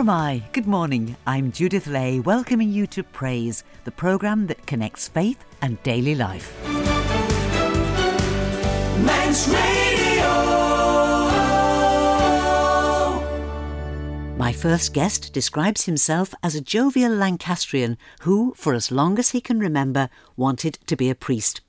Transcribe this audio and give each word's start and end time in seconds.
Good 0.00 0.66
morning. 0.66 1.14
I'm 1.26 1.52
Judith 1.52 1.86
Ley, 1.86 2.20
welcoming 2.20 2.72
you 2.72 2.86
to 2.86 3.02
Praise, 3.02 3.64
the 3.84 3.90
programme 3.90 4.46
that 4.46 4.64
connects 4.66 5.08
faith 5.08 5.44
and 5.60 5.82
daily 5.82 6.14
life. 6.14 6.56
Radio. 9.46 10.30
My 14.38 14.54
first 14.54 14.94
guest 14.94 15.34
describes 15.34 15.84
himself 15.84 16.32
as 16.42 16.54
a 16.54 16.62
jovial 16.62 17.12
Lancastrian 17.12 17.98
who, 18.22 18.54
for 18.56 18.72
as 18.72 18.90
long 18.90 19.18
as 19.18 19.32
he 19.32 19.42
can 19.42 19.58
remember, 19.58 20.08
wanted 20.34 20.78
to 20.86 20.96
be 20.96 21.10
a 21.10 21.14
priest 21.14 21.60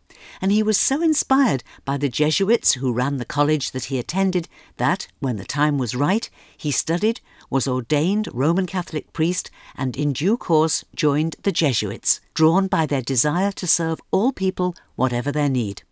and 0.41 0.51
he 0.51 0.63
was 0.63 0.77
so 0.77 1.01
inspired 1.01 1.63
by 1.85 1.97
the 1.97 2.09
Jesuits 2.09 2.73
who 2.73 2.93
ran 2.93 3.17
the 3.17 3.25
college 3.25 3.71
that 3.71 3.85
he 3.85 3.99
attended 3.99 4.47
that, 4.77 5.07
when 5.19 5.37
the 5.37 5.45
time 5.45 5.77
was 5.77 5.95
right, 5.95 6.29
he 6.57 6.71
studied, 6.71 7.21
was 7.51 7.67
ordained 7.67 8.27
Roman 8.33 8.65
Catholic 8.65 9.13
priest, 9.13 9.51
and 9.75 9.95
in 9.95 10.13
due 10.13 10.37
course 10.37 10.83
joined 10.95 11.35
the 11.43 11.51
Jesuits, 11.51 12.19
drawn 12.33 12.65
by 12.65 12.87
their 12.87 13.03
desire 13.03 13.51
to 13.51 13.67
serve 13.67 14.01
all 14.09 14.31
people, 14.31 14.75
whatever 14.95 15.31
their 15.31 15.49
need. 15.49 15.83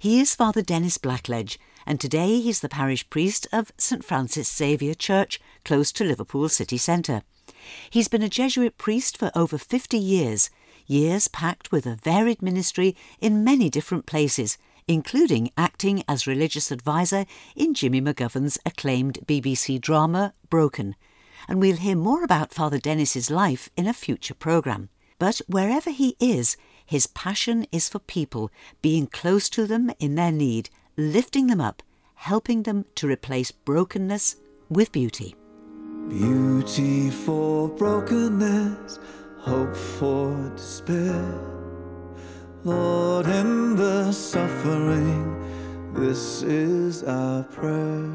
He 0.00 0.18
is 0.18 0.34
Father 0.34 0.62
Denis 0.62 0.98
Blackledge, 0.98 1.58
and 1.86 2.00
today 2.00 2.40
he's 2.40 2.60
the 2.60 2.68
parish 2.68 3.08
priest 3.10 3.46
of 3.52 3.70
St 3.76 4.04
Francis 4.04 4.52
Xavier 4.52 4.94
Church, 4.94 5.38
close 5.64 5.92
to 5.92 6.04
Liverpool 6.04 6.48
city 6.48 6.78
centre. 6.78 7.22
He's 7.90 8.08
been 8.08 8.22
a 8.22 8.28
Jesuit 8.28 8.78
priest 8.78 9.16
for 9.16 9.30
over 9.36 9.58
50 9.58 9.96
years 9.96 10.50
years 10.90 11.28
packed 11.28 11.70
with 11.70 11.86
a 11.86 11.94
varied 11.94 12.42
ministry 12.42 12.96
in 13.20 13.44
many 13.44 13.70
different 13.70 14.06
places, 14.06 14.58
including 14.86 15.50
acting 15.56 16.02
as 16.08 16.26
religious 16.26 16.70
advisor 16.70 17.26
in 17.54 17.74
Jimmy 17.74 18.00
McGovern's 18.00 18.58
acclaimed 18.64 19.18
BBC 19.26 19.80
drama 19.80 20.34
Broken. 20.48 20.96
And 21.48 21.60
we'll 21.60 21.76
hear 21.76 21.96
more 21.96 22.22
about 22.22 22.52
Father 22.52 22.78
Denis's 22.78 23.30
life 23.30 23.70
in 23.76 23.86
a 23.86 23.92
future 23.92 24.34
programme. 24.34 24.88
But 25.18 25.40
wherever 25.46 25.90
he 25.90 26.16
is, 26.18 26.56
his 26.86 27.06
passion 27.06 27.66
is 27.70 27.88
for 27.88 27.98
people, 27.98 28.50
being 28.82 29.06
close 29.06 29.48
to 29.50 29.66
them 29.66 29.90
in 29.98 30.14
their 30.14 30.32
need, 30.32 30.70
lifting 30.96 31.46
them 31.46 31.60
up, 31.60 31.82
helping 32.14 32.62
them 32.64 32.84
to 32.96 33.08
replace 33.08 33.50
brokenness 33.50 34.36
with 34.68 34.92
beauty. 34.92 35.34
Beauty 36.08 37.10
for 37.10 37.68
brokenness 37.68 38.98
hope 39.40 39.74
for 39.74 40.52
despair. 40.56 41.69
Lord, 42.62 43.26
in 43.26 43.74
the 43.74 44.12
suffering, 44.12 45.94
this 45.94 46.42
is 46.42 47.02
our 47.04 47.42
prayer. 47.44 48.12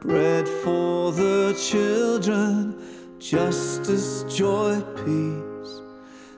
Bread 0.00 0.48
for 0.48 1.10
the 1.10 1.58
children, 1.60 2.80
justice, 3.18 4.22
joy, 4.28 4.80
peace. 5.04 5.82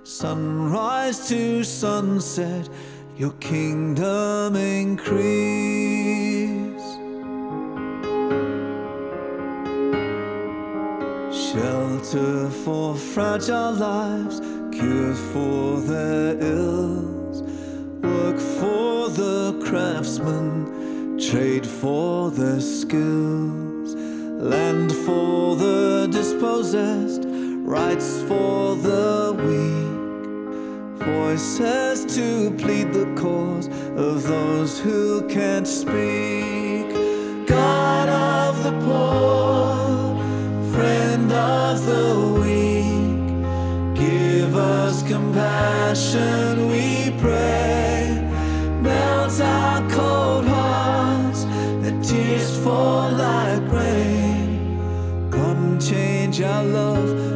Sunrise 0.05 1.29
to 1.29 1.63
sunset, 1.63 2.71
your 3.19 3.33
kingdom 3.33 4.57
increase. 4.57 6.42
Shelter 12.13 12.51
for 12.51 12.95
fragile 12.95 13.73
lives, 13.73 14.41
cure 14.71 15.15
for 15.33 15.81
their 15.81 16.39
ills. 16.43 17.41
Work 18.03 18.39
for 18.39 19.09
the 19.09 19.59
craftsman, 19.65 21.19
trade 21.19 21.67
for 21.67 22.31
their 22.31 22.61
skills. 22.61 23.95
Land 23.95 24.93
for 25.07 25.57
the 25.57 26.07
dispossessed, 26.11 27.23
rights 27.25 28.21
for 28.29 28.77
the 28.77 29.35
weak. 29.39 31.07
Voices 31.09 32.05
to 32.15 32.51
plead 32.59 32.93
the 32.93 33.07
cause 33.17 33.69
of 33.97 34.25
those 34.25 34.79
who 34.79 35.27
can't 35.29 35.67
speak. 35.67 36.91
God 37.47 38.09
of 38.11 38.63
the 38.65 38.73
poor 38.85 39.52
friend 40.83 41.31
of 41.31 41.87
the 41.87 42.07
weak. 42.43 43.25
Give 43.95 44.57
us 44.57 44.97
compassion, 45.15 46.69
we 46.73 47.13
pray. 47.21 48.29
Melt 48.87 49.41
our 49.41 49.81
cold 49.91 50.47
hearts, 50.47 51.45
let 51.83 51.97
tears 52.03 52.57
fall 52.65 53.13
like 53.13 53.65
rain. 53.71 55.31
Come 55.31 55.79
change 55.79 56.41
our 56.43 56.65
love 56.65 57.32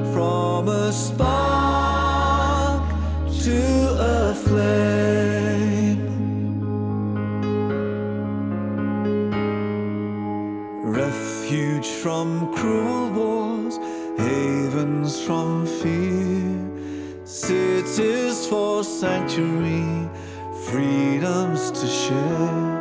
from 12.02 12.54
cruel 12.54 13.10
wars, 13.10 13.78
havens 14.18 15.20
from 15.22 15.66
fear, 15.66 17.26
cities 17.26 18.46
for 18.46 18.84
sanctuary, 18.84 20.08
freedoms 20.66 21.70
to 21.70 21.86
share. 21.86 22.76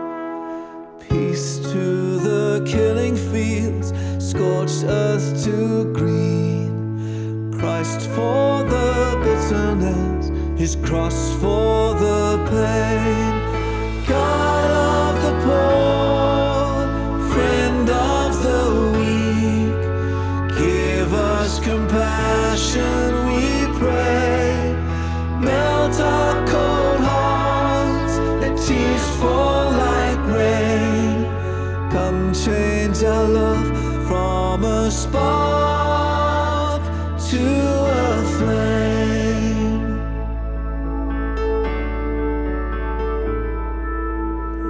Peace 1.09 1.59
to 1.59 2.19
the 2.19 2.63
killing 2.67 3.15
fields, 3.15 3.93
scorched 4.19 4.83
earth 4.83 5.43
to 5.43 5.91
green. 5.93 7.51
Christ 7.57 8.01
for 8.09 8.63
the 8.63 9.19
bitterness, 9.23 10.29
his 10.59 10.75
cross 10.75 11.31
for 11.39 11.93
the 11.93 12.45
pain. 12.49 13.24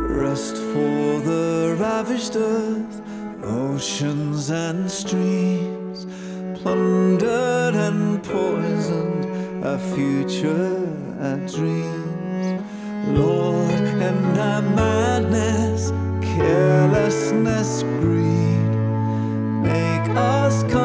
Rest 0.08 0.56
for 0.56 1.20
the 1.20 1.76
ravished 1.80 2.36
earth, 2.36 3.02
oceans 3.44 4.50
and 4.50 4.90
streams, 4.90 6.06
plundered 6.60 7.76
and 7.76 8.24
poisoned, 8.24 9.66
our 9.66 9.80
future, 9.96 10.88
our 11.22 11.38
dreams. 11.48 12.64
Lord, 13.08 13.72
and 13.72 14.40
our 14.40 14.62
madness, 14.62 15.92
carelessness, 16.22 17.84
greed, 18.02 18.74
make 19.62 20.10
us 20.18 20.64
content 20.64 20.85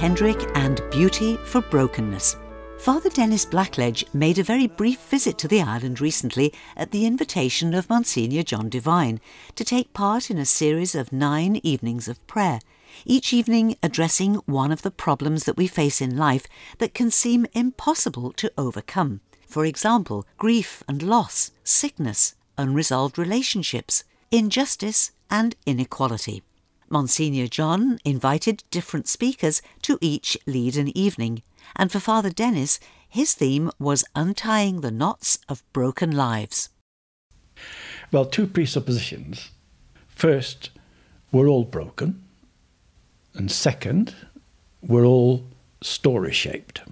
Kendrick 0.00 0.48
and 0.54 0.80
Beauty 0.90 1.36
for 1.44 1.60
Brokenness. 1.60 2.36
Father 2.78 3.10
Denis 3.10 3.44
Blackledge 3.44 4.02
made 4.14 4.38
a 4.38 4.42
very 4.42 4.66
brief 4.66 4.98
visit 4.98 5.36
to 5.36 5.46
the 5.46 5.60
island 5.60 6.00
recently 6.00 6.54
at 6.74 6.90
the 6.90 7.04
invitation 7.04 7.74
of 7.74 7.90
Monsignor 7.90 8.42
John 8.42 8.70
Devine 8.70 9.20
to 9.56 9.62
take 9.62 9.92
part 9.92 10.30
in 10.30 10.38
a 10.38 10.46
series 10.46 10.94
of 10.94 11.12
nine 11.12 11.60
evenings 11.62 12.08
of 12.08 12.26
prayer, 12.26 12.60
each 13.04 13.34
evening 13.34 13.76
addressing 13.82 14.36
one 14.46 14.72
of 14.72 14.80
the 14.80 14.90
problems 14.90 15.44
that 15.44 15.58
we 15.58 15.66
face 15.66 16.00
in 16.00 16.16
life 16.16 16.46
that 16.78 16.94
can 16.94 17.10
seem 17.10 17.44
impossible 17.52 18.32
to 18.38 18.50
overcome. 18.56 19.20
For 19.46 19.66
example, 19.66 20.26
grief 20.38 20.82
and 20.88 21.02
loss, 21.02 21.50
sickness, 21.62 22.36
unresolved 22.56 23.18
relationships, 23.18 24.04
injustice, 24.30 25.10
and 25.30 25.56
inequality. 25.66 26.42
Monsignor 26.90 27.46
John 27.46 27.98
invited 28.04 28.64
different 28.72 29.06
speakers 29.06 29.62
to 29.82 29.96
each 30.00 30.36
lead 30.44 30.76
an 30.76 30.96
evening, 30.98 31.42
and 31.76 31.92
for 31.92 32.00
Father 32.00 32.30
Denis, 32.30 32.80
his 33.08 33.32
theme 33.34 33.70
was 33.78 34.04
untying 34.16 34.80
the 34.80 34.90
knots 34.90 35.38
of 35.48 35.62
broken 35.72 36.10
lives. 36.10 36.68
Well, 38.10 38.24
two 38.24 38.48
presuppositions. 38.48 39.50
First, 40.08 40.70
we're 41.30 41.46
all 41.46 41.64
broken. 41.64 42.24
And 43.34 43.52
second, 43.52 44.14
we're 44.82 45.04
all 45.04 45.44
story 45.80 46.32
shaped. 46.32 46.82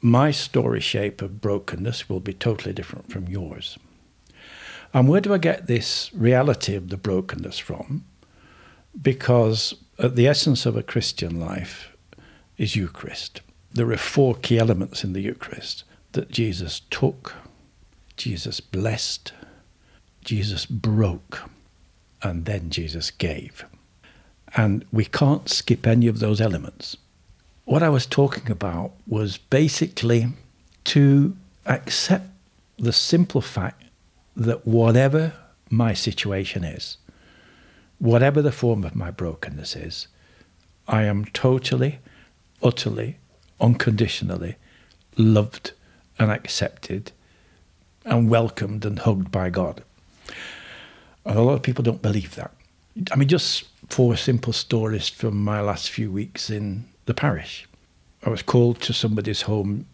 My 0.00 0.30
story 0.30 0.80
shape 0.80 1.22
of 1.22 1.40
brokenness 1.40 2.08
will 2.08 2.20
be 2.20 2.32
totally 2.34 2.72
different 2.72 3.10
from 3.10 3.26
yours. 3.26 3.78
And 4.94 5.08
where 5.08 5.20
do 5.20 5.34
I 5.34 5.38
get 5.38 5.66
this 5.66 6.12
reality 6.14 6.76
of 6.76 6.90
the 6.90 6.96
brokenness 6.96 7.58
from? 7.58 8.04
Because 9.00 9.74
at 9.98 10.16
the 10.16 10.26
essence 10.26 10.66
of 10.66 10.76
a 10.76 10.82
Christian 10.82 11.40
life 11.40 11.96
is 12.58 12.76
Eucharist. 12.76 13.40
There 13.72 13.90
are 13.90 13.96
four 13.96 14.34
key 14.34 14.58
elements 14.58 15.04
in 15.04 15.12
the 15.12 15.20
Eucharist 15.20 15.84
that 16.12 16.30
Jesus 16.30 16.80
took, 16.90 17.34
Jesus 18.16 18.60
blessed, 18.60 19.32
Jesus 20.24 20.66
broke, 20.66 21.42
and 22.22 22.46
then 22.46 22.70
Jesus 22.70 23.10
gave. 23.10 23.64
And 24.56 24.84
we 24.90 25.04
can't 25.04 25.48
skip 25.48 25.86
any 25.86 26.06
of 26.06 26.18
those 26.18 26.40
elements. 26.40 26.96
What 27.64 27.82
I 27.82 27.88
was 27.88 28.06
talking 28.06 28.50
about 28.50 28.92
was 29.06 29.36
basically 29.36 30.28
to 30.84 31.36
accept 31.66 32.28
the 32.78 32.92
simple 32.92 33.40
fact 33.40 33.84
that 34.36 34.66
whatever 34.66 35.32
my 35.68 35.92
situation 35.92 36.64
is, 36.64 36.96
whatever 37.98 38.42
the 38.42 38.52
form 38.52 38.84
of 38.84 38.94
my 38.94 39.10
brokenness 39.10 39.76
is, 39.76 40.08
I 40.88 41.04
am 41.04 41.24
totally, 41.26 41.98
utterly, 42.62 43.18
unconditionally 43.60 44.56
loved 45.16 45.72
and 46.18 46.30
accepted 46.30 47.12
and 48.04 48.30
welcomed 48.30 48.84
and 48.84 48.98
hugged 48.98 49.30
by 49.30 49.50
God. 49.50 49.82
And 51.24 51.38
a 51.38 51.42
lot 51.42 51.54
of 51.54 51.62
people 51.62 51.82
don't 51.82 52.02
believe 52.02 52.36
that. 52.36 52.52
I 53.10 53.16
mean, 53.16 53.28
just 53.28 53.64
four 53.88 54.16
simple 54.16 54.52
stories 54.52 55.08
from 55.08 55.42
my 55.42 55.60
last 55.60 55.90
few 55.90 56.10
weeks 56.10 56.50
in 56.50 56.84
the 57.06 57.14
parish. 57.14 57.66
I 58.24 58.30
was 58.30 58.42
called 58.42 58.80
to 58.82 58.92
somebody's 58.92 59.42
home 59.42 59.86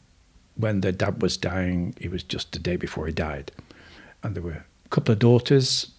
when 0.57 0.81
their 0.81 0.93
dad 0.93 1.23
was 1.23 1.37
dying. 1.37 1.95
It 2.01 2.11
was 2.11 2.23
just 2.23 2.53
the 2.53 2.59
day 2.59 2.77
before 2.77 3.07
he 3.07 3.13
died. 3.13 3.51
And 4.23 4.35
there 4.35 4.43
were 4.43 4.65
a 4.87 4.89
couple 4.91 5.13
of 5.13 5.19
daughters. 5.19 5.92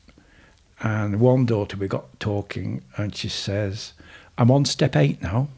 And 0.81 1.20
one 1.20 1.46
daughter, 1.46 1.78
we 1.78 1.88
got 1.88 2.20
talking, 2.20 2.84
and 2.98 3.16
she 3.16 3.30
says, 3.30 3.94
I'm 4.38 4.52
on 4.52 4.66
step 4.66 4.96
eight 4.96 5.22
now. 5.22 5.50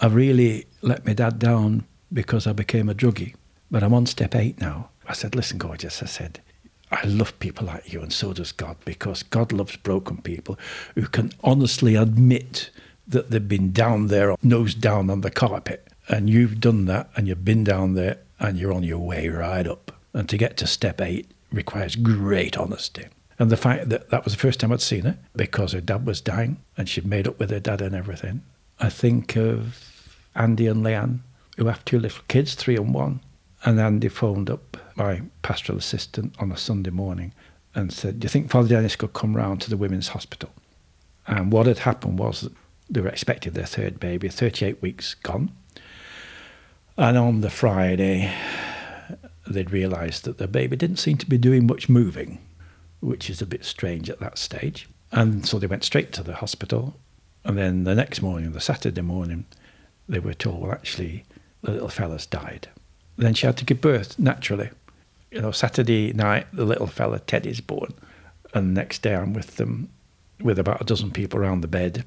I 0.00 0.06
really 0.06 0.66
let 0.82 1.06
my 1.06 1.12
dad 1.12 1.38
down 1.38 1.84
because 2.12 2.46
I 2.46 2.52
became 2.52 2.88
a 2.88 2.94
druggie, 2.94 3.34
but 3.70 3.82
I'm 3.82 3.94
on 3.94 4.06
step 4.06 4.34
eight 4.34 4.60
now. 4.60 4.90
I 5.06 5.12
said, 5.12 5.34
Listen, 5.34 5.58
gorgeous, 5.58 6.02
I 6.02 6.06
said, 6.06 6.40
I 6.90 7.04
love 7.04 7.38
people 7.38 7.66
like 7.66 7.92
you, 7.92 8.00
and 8.00 8.12
so 8.12 8.32
does 8.32 8.52
God, 8.52 8.76
because 8.84 9.22
God 9.22 9.52
loves 9.52 9.76
broken 9.76 10.22
people 10.22 10.58
who 10.94 11.06
can 11.06 11.32
honestly 11.44 11.96
admit 11.96 12.70
that 13.06 13.30
they've 13.30 13.46
been 13.46 13.72
down 13.72 14.06
there, 14.06 14.34
nose 14.42 14.74
down 14.74 15.10
on 15.10 15.20
the 15.20 15.30
carpet. 15.30 15.86
And 16.08 16.30
you've 16.30 16.60
done 16.60 16.86
that, 16.86 17.10
and 17.16 17.28
you've 17.28 17.44
been 17.44 17.64
down 17.64 17.94
there, 17.94 18.18
and 18.40 18.56
you're 18.58 18.72
on 18.72 18.84
your 18.84 18.98
way 18.98 19.28
right 19.28 19.66
up. 19.66 19.92
And 20.14 20.28
to 20.30 20.38
get 20.38 20.56
to 20.58 20.66
step 20.66 21.00
eight 21.00 21.30
requires 21.52 21.96
great 21.96 22.56
honesty. 22.56 23.06
And 23.38 23.50
the 23.50 23.56
fact 23.56 23.88
that 23.88 24.10
that 24.10 24.24
was 24.24 24.32
the 24.34 24.40
first 24.40 24.60
time 24.60 24.72
I'd 24.72 24.80
seen 24.80 25.02
her, 25.02 25.18
because 25.36 25.72
her 25.72 25.80
dad 25.80 26.06
was 26.06 26.20
dying, 26.20 26.58
and 26.76 26.88
she'd 26.88 27.06
made 27.06 27.28
up 27.28 27.38
with 27.38 27.50
her 27.50 27.60
dad 27.60 27.80
and 27.80 27.94
everything. 27.94 28.42
I 28.80 28.88
think 28.88 29.36
of 29.36 30.12
Andy 30.34 30.66
and 30.66 30.84
Leanne, 30.84 31.20
who 31.56 31.66
have 31.66 31.84
two 31.84 31.98
little 31.98 32.22
kids, 32.28 32.54
three 32.54 32.76
and 32.76 32.92
one. 32.92 33.20
And 33.64 33.80
Andy 33.80 34.08
phoned 34.08 34.50
up 34.50 34.76
my 34.96 35.22
pastoral 35.42 35.78
assistant 35.78 36.34
on 36.38 36.52
a 36.52 36.56
Sunday 36.56 36.90
morning 36.90 37.32
and 37.74 37.92
said, 37.92 38.20
Do 38.20 38.24
you 38.24 38.28
think 38.28 38.50
Father 38.50 38.68
Denis 38.68 38.96
could 38.96 39.12
come 39.12 39.36
round 39.36 39.60
to 39.62 39.70
the 39.70 39.76
women's 39.76 40.08
hospital? 40.08 40.50
And 41.26 41.52
what 41.52 41.66
had 41.66 41.80
happened 41.80 42.18
was 42.18 42.40
that 42.42 42.52
they 42.88 43.00
were 43.00 43.08
expecting 43.08 43.52
their 43.52 43.66
third 43.66 44.00
baby, 44.00 44.28
38 44.28 44.80
weeks 44.80 45.14
gone. 45.14 45.50
And 46.96 47.18
on 47.18 47.40
the 47.42 47.50
Friday, 47.50 48.32
they'd 49.46 49.70
realised 49.70 50.24
that 50.24 50.38
the 50.38 50.48
baby 50.48 50.76
didn't 50.76 50.96
seem 50.96 51.18
to 51.18 51.26
be 51.26 51.38
doing 51.38 51.66
much 51.66 51.88
moving, 51.88 52.38
which 53.00 53.30
is 53.30 53.40
a 53.40 53.46
bit 53.46 53.64
strange 53.64 54.10
at 54.10 54.20
that 54.20 54.38
stage. 54.38 54.88
And 55.12 55.46
so 55.46 55.58
they 55.58 55.66
went 55.66 55.84
straight 55.84 56.12
to 56.12 56.22
the 56.22 56.36
hospital. 56.36 56.96
And 57.44 57.56
then 57.56 57.84
the 57.84 57.94
next 57.94 58.20
morning, 58.20 58.52
the 58.52 58.60
Saturday 58.60 59.00
morning, 59.00 59.46
they 60.08 60.18
were 60.18 60.34
told, 60.34 60.60
well, 60.60 60.72
actually, 60.72 61.24
the 61.62 61.72
little 61.72 61.88
fella's 61.88 62.26
died. 62.26 62.68
Then 63.16 63.34
she 63.34 63.46
had 63.46 63.56
to 63.58 63.64
give 63.64 63.80
birth 63.80 64.18
naturally 64.18 64.70
you 65.30 65.40
know, 65.40 65.50
Saturday 65.50 66.12
night, 66.12 66.46
the 66.52 66.64
little 66.64 66.86
fella 66.86 67.18
Teddy's 67.20 67.60
born, 67.60 67.92
and 68.54 68.74
next 68.74 69.02
day 69.02 69.14
I'm 69.14 69.34
with 69.34 69.56
them, 69.56 69.90
with 70.40 70.58
about 70.58 70.80
a 70.80 70.84
dozen 70.84 71.10
people 71.10 71.40
around 71.40 71.60
the 71.60 71.68
bed, 71.68 72.04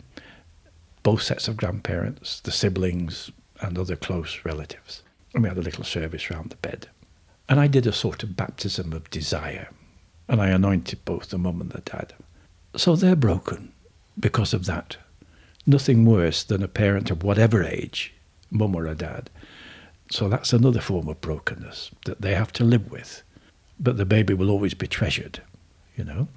both 1.03 1.21
sets 1.21 1.47
of 1.47 1.57
grandparents, 1.57 2.39
the 2.39 2.51
siblings, 2.51 3.31
and 3.59 3.77
other 3.77 3.95
close 3.95 4.39
relatives. 4.43 5.03
And 5.33 5.43
we 5.43 5.49
had 5.49 5.57
a 5.57 5.61
little 5.61 5.83
service 5.83 6.29
round 6.29 6.49
the 6.49 6.55
bed. 6.57 6.87
And 7.47 7.59
I 7.59 7.67
did 7.67 7.85
a 7.85 7.93
sort 7.93 8.23
of 8.23 8.35
baptism 8.35 8.93
of 8.93 9.09
desire, 9.09 9.69
and 10.31 10.41
I 10.41 10.47
anointed 10.47 11.03
both 11.05 11.29
the 11.29 11.37
mum 11.37 11.59
and 11.61 11.69
the 11.69 11.81
dad. 11.81 12.13
So 12.75 12.95
they're 12.95 13.17
broken 13.17 13.73
because 14.17 14.53
of 14.53 14.65
that. 14.65 14.95
Nothing 15.67 16.05
worse 16.05 16.41
than 16.41 16.63
a 16.63 16.67
parent 16.67 17.11
of 17.11 17.21
whatever 17.21 17.63
age, 17.63 18.13
mum 18.49 18.73
or 18.73 18.87
a 18.87 18.95
dad, 18.95 19.29
so 20.09 20.27
that's 20.27 20.53
another 20.53 20.81
form 20.81 21.07
of 21.07 21.21
brokenness 21.21 21.91
that 22.05 22.21
they 22.21 22.33
have 22.33 22.51
to 22.53 22.63
live 22.63 22.89
with. 22.89 23.23
But 23.79 23.97
the 23.97 24.05
baby 24.05 24.33
will 24.33 24.49
always 24.49 24.73
be 24.73 24.87
treasured, 24.87 25.41
you 25.95 26.03
know. 26.03 26.27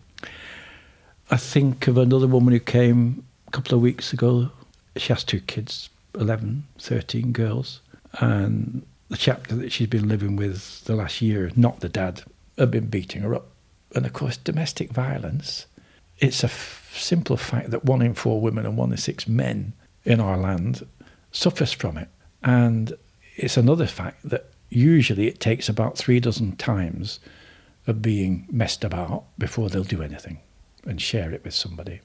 I 1.31 1.37
think 1.37 1.87
of 1.87 1.97
another 1.97 2.26
woman 2.26 2.52
who 2.52 2.61
came 2.61 3.25
a 3.47 3.50
couple 3.52 3.75
of 3.75 3.81
weeks 3.81 4.12
ago. 4.12 4.50
She 4.97 5.12
has 5.12 5.25
two 5.25 5.40
kids, 5.40 5.88
11, 6.14 6.64
13 6.79 7.32
girls. 7.32 7.81
And 8.14 8.85
the 9.08 9.17
chap 9.17 9.47
that 9.49 9.73
she's 9.73 9.88
been 9.88 10.08
living 10.08 10.37
with 10.37 10.85
the 10.85 10.97
last 10.97 11.23
year, 11.23 11.50
not 11.56 11.81
the 11.81 11.88
dad, 11.88 12.23
had 12.58 12.70
been 12.70 12.87
beating 12.87 13.23
her 13.23 13.35
up. 13.35 13.47
And 13.94 14.06
of 14.06 14.12
course, 14.12 14.37
domestic 14.37 14.91
violence, 14.91 15.67
it's 16.19 16.43
a 16.43 16.46
f- 16.46 16.94
simple 16.96 17.37
fact 17.37 17.70
that 17.70 17.85
one 17.85 18.02
in 18.02 18.14
four 18.14 18.41
women 18.41 18.67
and 18.67 18.76
one 18.76 18.90
in 18.90 18.97
six 18.97 19.28
men 19.28 19.73
in 20.04 20.21
our 20.21 20.37
land 20.37 20.87
suffers 21.33 21.73
from 21.73 21.97
it. 21.97 22.09
And 22.42 22.92
it's 23.37 23.57
another 23.57 23.87
fact 23.87 24.28
that 24.28 24.50
usually 24.69 25.28
it 25.28 25.40
takes 25.40 25.69
about 25.69 25.97
three 25.97 26.21
dozen 26.21 26.57
times 26.57 27.21
of 27.87 28.02
being 28.02 28.47
messed 28.50 28.85
about 28.85 29.25
before 29.38 29.69
they'll 29.69 29.85
do 29.85 30.02
anything 30.02 30.38
and 30.85 31.00
share 31.00 31.33
it 31.33 31.45
with 31.45 31.54
somebody. 31.54 32.00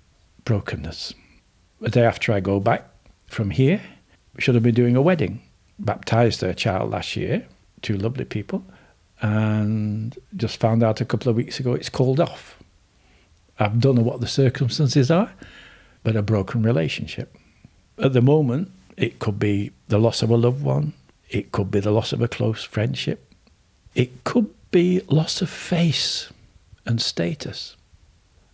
Brokenness. 0.45 1.13
The 1.81 1.89
day 1.89 2.03
after 2.03 2.33
I 2.33 2.39
go 2.39 2.59
back 2.59 2.89
from 3.27 3.51
here, 3.51 3.81
should 4.37 4.55
have 4.55 4.63
been 4.63 4.75
doing 4.75 4.95
a 4.95 5.01
wedding. 5.01 5.41
Baptized 5.77 6.41
their 6.41 6.53
child 6.53 6.91
last 6.91 7.15
year, 7.15 7.45
two 7.81 7.97
lovely 7.97 8.25
people, 8.25 8.63
and 9.21 10.17
just 10.35 10.59
found 10.59 10.83
out 10.83 11.01
a 11.01 11.05
couple 11.05 11.29
of 11.29 11.35
weeks 11.35 11.59
ago 11.59 11.73
it's 11.73 11.89
called 11.89 12.19
off. 12.19 12.57
I 13.59 13.67
don't 13.67 13.95
know 13.95 14.01
what 14.01 14.21
the 14.21 14.27
circumstances 14.27 15.11
are, 15.11 15.31
but 16.03 16.15
a 16.15 16.21
broken 16.21 16.63
relationship. 16.63 17.35
At 17.97 18.13
the 18.13 18.21
moment, 18.21 18.71
it 18.95 19.19
could 19.19 19.37
be 19.37 19.71
the 19.89 19.99
loss 19.99 20.21
of 20.21 20.29
a 20.29 20.37
loved 20.37 20.63
one, 20.63 20.93
it 21.29 21.51
could 21.51 21.69
be 21.69 21.79
the 21.79 21.91
loss 21.91 22.13
of 22.13 22.21
a 22.21 22.27
close 22.27 22.63
friendship. 22.63 23.33
It 23.93 24.23
could 24.23 24.49
be 24.71 25.01
loss 25.07 25.41
of 25.41 25.49
face 25.49 26.31
and 26.85 27.01
status. 27.01 27.75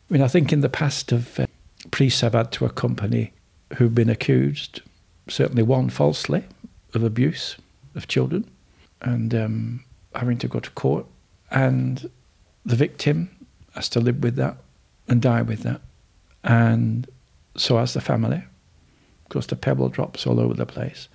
I 0.10 0.14
mean, 0.14 0.22
I 0.22 0.28
think 0.28 0.52
in 0.52 0.62
the 0.62 0.70
past 0.70 1.12
of 1.12 1.40
uh, 1.40 1.48
priests 1.92 2.24
I've 2.24 2.34
had 2.34 2.52
to 2.54 2.66
accompany 2.66 3.34
who've 3.78 3.96
been 3.96 4.10
accused, 4.10 4.82
certainly 5.28 5.64
one 5.64 5.90
falsely, 5.90 6.44
of 6.94 7.04
abuse 7.04 7.58
of 7.96 8.08
children 8.08 8.50
and 9.02 9.34
um, 9.36 9.85
having 10.16 10.38
to 10.40 10.48
go 10.48 10.60
to 10.60 10.70
court. 10.72 11.06
And 11.52 12.10
the 12.66 12.76
victim 12.76 13.30
has 13.74 13.90
to 13.90 14.00
live 14.00 14.24
with 14.24 14.36
that 14.36 14.58
and 15.08 15.22
die 15.22 15.42
with 15.42 15.62
that. 15.64 15.82
And 16.44 17.08
so 17.56 17.78
has 17.78 17.94
the 17.94 18.02
family. 18.02 18.44
because 19.28 19.48
the 19.48 19.56
pebble 19.56 19.90
drops 19.90 20.26
all 20.26 20.40
over 20.40 20.54
the 20.54 20.66
place 20.66 21.10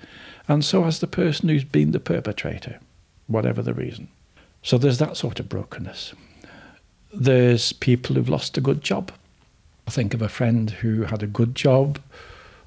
and 0.48 0.64
so 0.64 0.84
has 0.84 0.98
the 0.98 1.06
person 1.06 1.48
who's 1.48 1.64
been 1.64 1.92
the 1.92 2.00
perpetrator, 2.00 2.80
whatever 3.28 3.62
the 3.62 3.74
reason. 3.74 4.08
So 4.62 4.78
there's 4.78 4.98
that 4.98 5.16
sort 5.16 5.38
of 5.38 5.48
brokenness. 5.48 6.12
There's 7.14 7.72
people 7.72 8.16
who've 8.16 8.28
lost 8.28 8.58
a 8.58 8.60
good 8.60 8.82
job. 8.82 9.12
I 9.86 9.90
think 9.90 10.12
of 10.12 10.22
a 10.22 10.28
friend 10.28 10.70
who 10.70 11.04
had 11.04 11.22
a 11.22 11.28
good 11.28 11.54
job, 11.54 12.00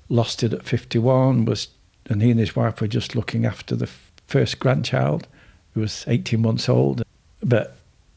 lost 0.10 0.44
it 0.44 0.54
at 0.54 0.64
51, 0.64 1.46
was, 1.46 1.68
and 2.06 2.22
he 2.22 2.32
and 2.32 2.40
his 2.40 2.56
wife 2.56 2.80
were 2.80 2.88
just 2.88 3.16
looking 3.16 3.46
after 3.46 3.76
the 3.76 3.90
first 4.28 4.60
grandchild, 4.60 5.28
who 5.74 5.82
was 5.82 6.06
18 6.08 6.42
months 6.42 6.70
old. 6.70 7.04
But 7.42 7.76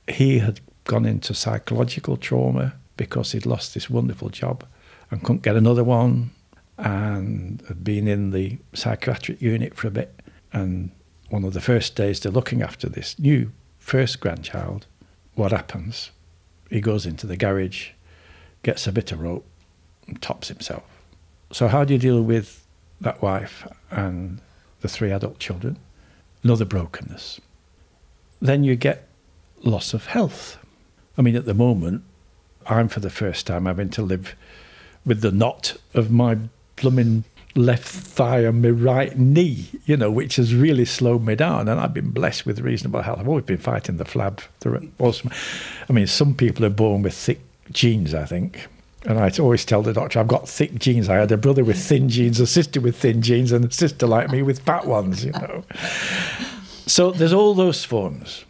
he 0.08 0.38
had 0.38 0.60
gone 0.84 1.04
into 1.04 1.34
psychological 1.34 2.16
trauma 2.16 2.75
because 2.96 3.32
he'd 3.32 3.46
lost 3.46 3.75
this 3.75 3.90
wonderful 3.90 4.30
job. 4.30 4.64
and 5.10 5.22
couldn't 5.22 5.42
get 5.42 5.54
another 5.56 5.84
one 5.84 6.30
and 6.78 7.62
had 7.68 7.84
been 7.84 8.08
in 8.08 8.30
the 8.32 8.58
psychiatric 8.75 9.40
unit 9.40 9.75
for 9.75 9.86
a 9.86 9.90
bit. 9.90 10.20
And 10.52 10.90
one 11.30 11.44
of 11.44 11.52
the 11.52 11.60
first 11.60 11.94
days 11.94 12.20
they're 12.20 12.32
looking 12.32 12.62
after 12.62 12.88
this 12.88 13.18
new 13.18 13.52
first 13.78 14.20
grandchild, 14.20 14.86
what 15.34 15.52
happens? 15.52 16.10
He 16.70 16.80
goes 16.80 17.06
into 17.06 17.26
the 17.26 17.36
garage, 17.36 17.90
gets 18.62 18.86
a 18.86 18.92
bit 18.92 19.12
of 19.12 19.20
rope, 19.20 19.46
and 20.08 20.20
tops 20.20 20.48
himself. 20.48 20.82
So, 21.52 21.68
how 21.68 21.84
do 21.84 21.94
you 21.94 22.00
deal 22.00 22.22
with 22.22 22.66
that 23.00 23.22
wife 23.22 23.66
and 23.90 24.40
the 24.80 24.88
three 24.88 25.12
adult 25.12 25.38
children? 25.38 25.78
Another 26.42 26.64
brokenness. 26.64 27.40
Then 28.40 28.64
you 28.64 28.76
get 28.76 29.09
loss 29.62 29.95
of 29.95 30.07
health. 30.07 30.59
I 31.19 31.23
mean, 31.23 31.37
at 31.37 31.47
the 31.47 31.55
moment, 31.55 32.02
I'm 32.66 32.88
for 32.88 33.00
the 33.00 33.11
first 33.11 33.47
time 33.47 33.66
having 33.66 33.90
to 33.90 34.02
live 34.02 34.35
with 35.05 35.21
the 35.21 35.33
knot 35.33 35.76
of 35.95 36.11
my 36.11 36.38
blooming 36.76 37.25
left 37.55 37.88
thigh 37.88 38.40
and 38.40 38.61
my 38.61 38.69
right 38.69 39.19
knee, 39.19 39.71
you 39.87 39.97
know, 39.97 40.11
which 40.11 40.37
has 40.37 40.55
really 40.55 40.85
slowed 40.85 41.25
me 41.25 41.35
down. 41.35 41.69
And 41.69 41.81
I've 41.81 41.95
been 41.95 42.11
blessed 42.11 42.45
with 42.45 42.61
reasonable 42.61 43.02
health. 43.02 43.19
I've 43.19 43.28
always 43.28 43.45
been 43.45 43.59
fighting 43.59 43.97
the 43.97 44.05
flab. 44.05 44.43
I 45.88 45.93
mean, 45.93 46.07
some 46.07 46.35
people 46.35 46.66
are 46.66 46.71
born 46.71 47.02
with 47.02 47.14
thick 47.14 47.40
genes, 47.71 48.14
I 48.14 48.26
think. 48.26 48.69
And 49.05 49.19
I 49.19 49.31
always 49.38 49.64
tell 49.64 49.83
the 49.83 49.93
doctor, 49.93 50.19
I've 50.19 50.28
got 50.28 50.49
thick 50.49 50.75
genes. 50.75 51.09
I 51.09 51.16
had 51.16 51.31
a 51.31 51.37
brother 51.37 51.64
with 51.64 51.78
thin 51.78 52.09
genes, 52.09 52.40
a 52.40 52.47
sister 52.47 52.81
with 52.81 52.97
thin 52.97 53.23
genes, 53.23 53.52
and 53.52 53.64
a 53.64 53.71
sister 53.71 54.07
like 54.07 54.31
me 54.31 54.43
with 54.43 54.59
fat 54.61 54.87
ones, 54.87 55.25
you 55.25 55.31
know. 55.33 55.64
So 56.87 57.11
there's 57.11 57.33
all 57.33 57.55
those 57.55 57.85
forms. 57.85 58.45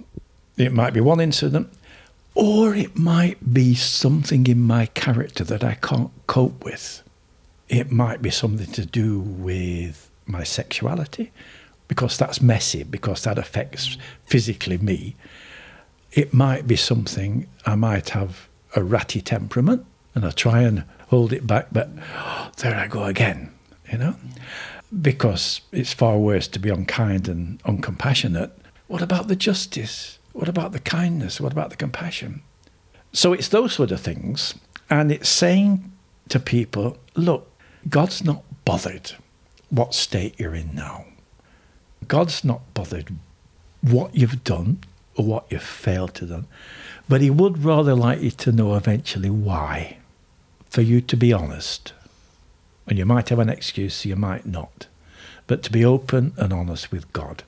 It 0.57 0.73
might 0.73 0.93
be 0.93 1.00
one 1.00 1.21
incident, 1.21 1.69
or 2.35 2.75
it 2.75 2.97
might 2.97 3.52
be 3.52 3.75
something 3.75 4.47
in 4.47 4.61
my 4.61 4.87
character 4.87 5.45
that 5.45 5.64
I 5.64 5.75
can't 5.75 6.11
cope 6.26 6.64
with. 6.64 7.02
It 7.69 7.90
might 7.90 8.23
be 8.23 8.31
something 8.31 8.71
to 8.73 8.87
do 8.87 9.21
with 9.21 10.11
my 10.26 10.45
sexuality, 10.45 11.33
because 11.88 12.16
that's 12.16 12.40
messy, 12.40 12.83
because 12.83 13.23
that 13.23 13.38
affects 13.38 13.97
physically 14.25 14.78
me. 14.78 15.16
It 16.12 16.33
might 16.33 16.66
be 16.66 16.76
something 16.76 17.47
I 17.64 17.75
might 17.75 18.11
have 18.11 18.49
a 18.75 18.83
ratty 18.83 19.21
temperament 19.21 19.85
and 20.14 20.25
I 20.25 20.31
try 20.31 20.62
and 20.62 20.85
hold 21.09 21.33
it 21.33 21.47
back, 21.47 21.69
but 21.73 21.90
oh, 22.14 22.50
there 22.59 22.75
I 22.75 22.87
go 22.87 23.05
again, 23.05 23.52
you 23.90 23.99
know? 23.99 24.16
Because 25.02 25.61
it's 25.73 25.93
far 25.93 26.19
worse 26.19 26.49
to 26.49 26.59
be 26.59 26.71
unkind 26.71 27.28
and 27.28 27.62
uncompassionate. 27.64 28.50
What 28.87 29.02
about 29.02 29.28
the 29.28 29.37
justice? 29.37 30.19
What 30.33 30.49
about 30.49 30.73
the 30.73 30.81
kindness? 30.81 31.40
What 31.40 31.52
about 31.52 31.71
the 31.71 31.76
compassion? 31.76 32.43
So 33.12 33.33
it's 33.33 33.49
those 33.49 33.73
sort 33.73 33.90
of 33.90 34.00
things. 34.00 34.55
And 34.88 35.11
it's 35.11 35.28
saying 35.28 35.90
to 36.28 36.38
people, 36.38 36.99
look, 37.14 37.50
God's 37.88 38.25
not 38.25 38.43
bothered 38.64 39.12
what 39.71 39.95
state 39.95 40.38
you're 40.38 40.55
in 40.55 40.75
now. 40.75 41.07
God's 42.07 42.45
not 42.45 42.62
bothered 42.75 43.12
what 43.81 44.14
you've 44.14 44.45
done 44.45 44.78
or 45.16 45.25
what 45.25 45.47
you've 45.50 45.62
failed 45.62 46.14
to 46.14 46.26
do, 46.26 46.45
but 47.09 47.21
He 47.21 47.31
would 47.31 47.64
rather 47.64 47.95
like 47.95 48.21
you 48.21 48.31
to 48.31 48.52
know 48.52 48.75
eventually 48.75 49.31
why 49.31 49.99
for 50.69 50.83
you 50.83 51.00
to 51.00 51.16
be 51.16 51.33
honest. 51.33 51.93
And 52.87 52.99
you 52.99 53.05
might 53.05 53.28
have 53.31 53.38
an 53.38 53.49
excuse, 53.49 54.05
you 54.05 54.16
might 54.16 54.47
not. 54.47 54.87
But 55.47 55.62
to 55.64 55.73
be 55.73 55.85
open 55.85 56.33
and 56.37 56.52
honest 56.52 56.93
with 56.93 57.12
God 57.12 57.43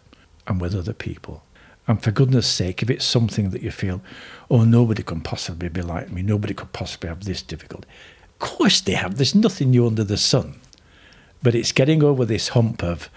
and 0.47 0.61
with 0.61 0.75
other 0.75 0.93
people. 0.93 1.43
And 1.87 2.03
for 2.03 2.11
goodness 2.11 2.47
sake, 2.47 2.83
if 2.83 2.91
it's 2.91 3.05
something 3.05 3.51
that 3.51 3.63
you 3.63 3.71
feel, 3.71 4.03
oh, 4.51 4.65
nobody 4.65 5.03
can 5.03 5.21
possibly 5.21 5.69
be 5.69 5.81
like 5.81 6.11
me, 6.11 6.23
nobody 6.23 6.55
could 6.55 6.73
possibly 6.73 7.09
have 7.09 7.25
this 7.25 7.43
difficulty. 7.43 7.89
Of 8.25 8.39
course 8.39 8.81
they 8.81 8.93
have. 8.93 9.17
There's 9.17 9.35
nothing 9.35 9.71
new 9.71 9.87
under 9.87 10.05
the 10.05 10.17
sun. 10.17 10.61
But 11.43 11.55
it's 11.55 11.73
getting 11.73 12.03
over 12.03 12.25
this 12.25 12.49
hump 12.49 12.83
of, 12.83 13.09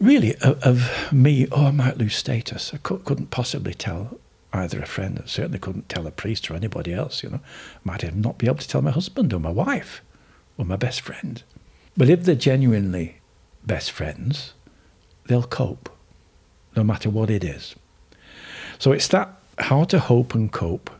really, 0.00 0.34
of, 0.36 0.62
of 0.62 1.12
me, 1.12 1.46
oh, 1.52 1.66
I 1.66 1.70
might 1.72 1.98
lose 1.98 2.16
status. 2.16 2.72
I 2.72 2.78
couldn't 2.78 3.30
possibly 3.30 3.74
tell 3.74 4.18
either 4.52 4.80
a 4.80 4.86
friend, 4.86 5.18
and 5.18 5.28
certainly 5.28 5.58
couldn't 5.58 5.88
tell 5.88 6.06
a 6.06 6.10
priest 6.10 6.50
or 6.50 6.54
anybody 6.54 6.92
else, 6.92 7.22
you 7.22 7.30
know. 7.30 7.40
Might 7.84 8.14
not 8.16 8.38
be 8.38 8.46
able 8.46 8.58
to 8.58 8.68
tell 8.68 8.82
my 8.82 8.90
husband 8.90 9.32
or 9.32 9.38
my 9.38 9.50
wife 9.50 10.02
or 10.60 10.66
my 10.66 10.76
best 10.76 11.00
friend. 11.00 11.42
But 11.96 12.10
if 12.10 12.24
they're 12.24 12.34
genuinely 12.34 13.16
best 13.64 13.90
friends, 13.90 14.52
they'll 15.26 15.42
cope, 15.42 15.88
no 16.76 16.84
matter 16.84 17.08
what 17.08 17.30
it 17.30 17.42
is. 17.42 17.74
So 18.78 18.92
it's 18.92 19.08
that 19.08 19.40
how 19.58 19.84
to 19.84 19.98
hope 19.98 20.34
and 20.34 20.52
cope 20.52 20.90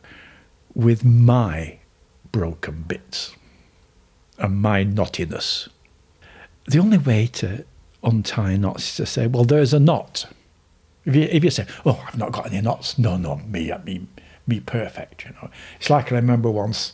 with 0.73 1.05
my 1.05 1.77
broken 2.31 2.85
bits 2.87 3.35
and 4.39 4.61
my 4.61 4.83
knottiness. 4.83 5.69
The 6.67 6.79
only 6.79 6.97
way 6.97 7.27
to 7.33 7.63
untie 8.03 8.57
knots 8.57 8.89
is 8.89 8.95
to 8.95 9.05
say, 9.05 9.27
well, 9.27 9.43
there's 9.43 9.73
a 9.73 9.79
knot. 9.79 10.25
If 11.05 11.15
you, 11.15 11.23
if 11.23 11.43
you 11.43 11.49
say, 11.49 11.65
"Oh, 11.83 12.03
I've 12.07 12.17
not 12.17 12.31
got 12.31 12.45
any 12.45 12.61
knots," 12.61 12.99
no, 12.99 13.17
no, 13.17 13.37
me, 13.37 13.73
me, 13.83 14.05
me, 14.45 14.59
perfect. 14.59 15.25
You 15.25 15.31
know, 15.31 15.49
it's 15.79 15.89
like 15.89 16.11
I 16.11 16.15
remember 16.15 16.51
once 16.51 16.93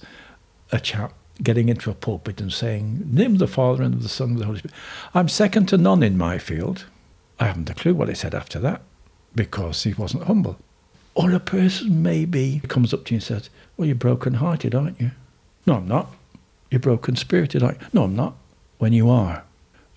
a 0.71 0.79
chap 0.79 1.13
getting 1.43 1.69
into 1.69 1.91
a 1.91 1.95
pulpit 1.95 2.41
and 2.41 2.51
saying, 2.51 3.07
"Name 3.11 3.37
the 3.37 3.47
Father 3.47 3.83
and 3.83 3.95
of 3.95 4.03
the 4.03 4.09
Son 4.09 4.29
and 4.29 4.37
of 4.37 4.39
the 4.39 4.45
Holy 4.45 4.59
Spirit." 4.59 4.75
I'm 5.13 5.29
second 5.29 5.67
to 5.67 5.77
none 5.77 6.03
in 6.03 6.17
my 6.17 6.37
field. 6.37 6.85
I 7.39 7.45
haven't 7.45 7.69
a 7.69 7.73
clue 7.73 7.93
what 7.93 8.09
he 8.09 8.15
said 8.15 8.33
after 8.33 8.59
that, 8.59 8.81
because 9.35 9.83
he 9.83 9.93
wasn't 9.93 10.23
humble. 10.23 10.57
Or 11.13 11.31
a 11.31 11.39
person 11.39 12.01
maybe 12.01 12.61
comes 12.67 12.93
up 12.93 13.05
to 13.05 13.13
you 13.13 13.17
and 13.17 13.23
says, 13.23 13.49
"Well, 13.75 13.87
you're 13.87 13.95
broken-hearted, 13.95 14.73
aren't 14.73 14.99
you?" 14.99 15.11
No, 15.65 15.75
I'm 15.75 15.87
not. 15.87 16.11
You're 16.71 16.79
broken-spirited, 16.79 17.63
aren't 17.63 17.81
you? 17.81 17.87
No, 17.93 18.03
I'm 18.03 18.15
not. 18.15 18.35
When 18.77 18.93
you 18.93 19.09
are, 19.09 19.43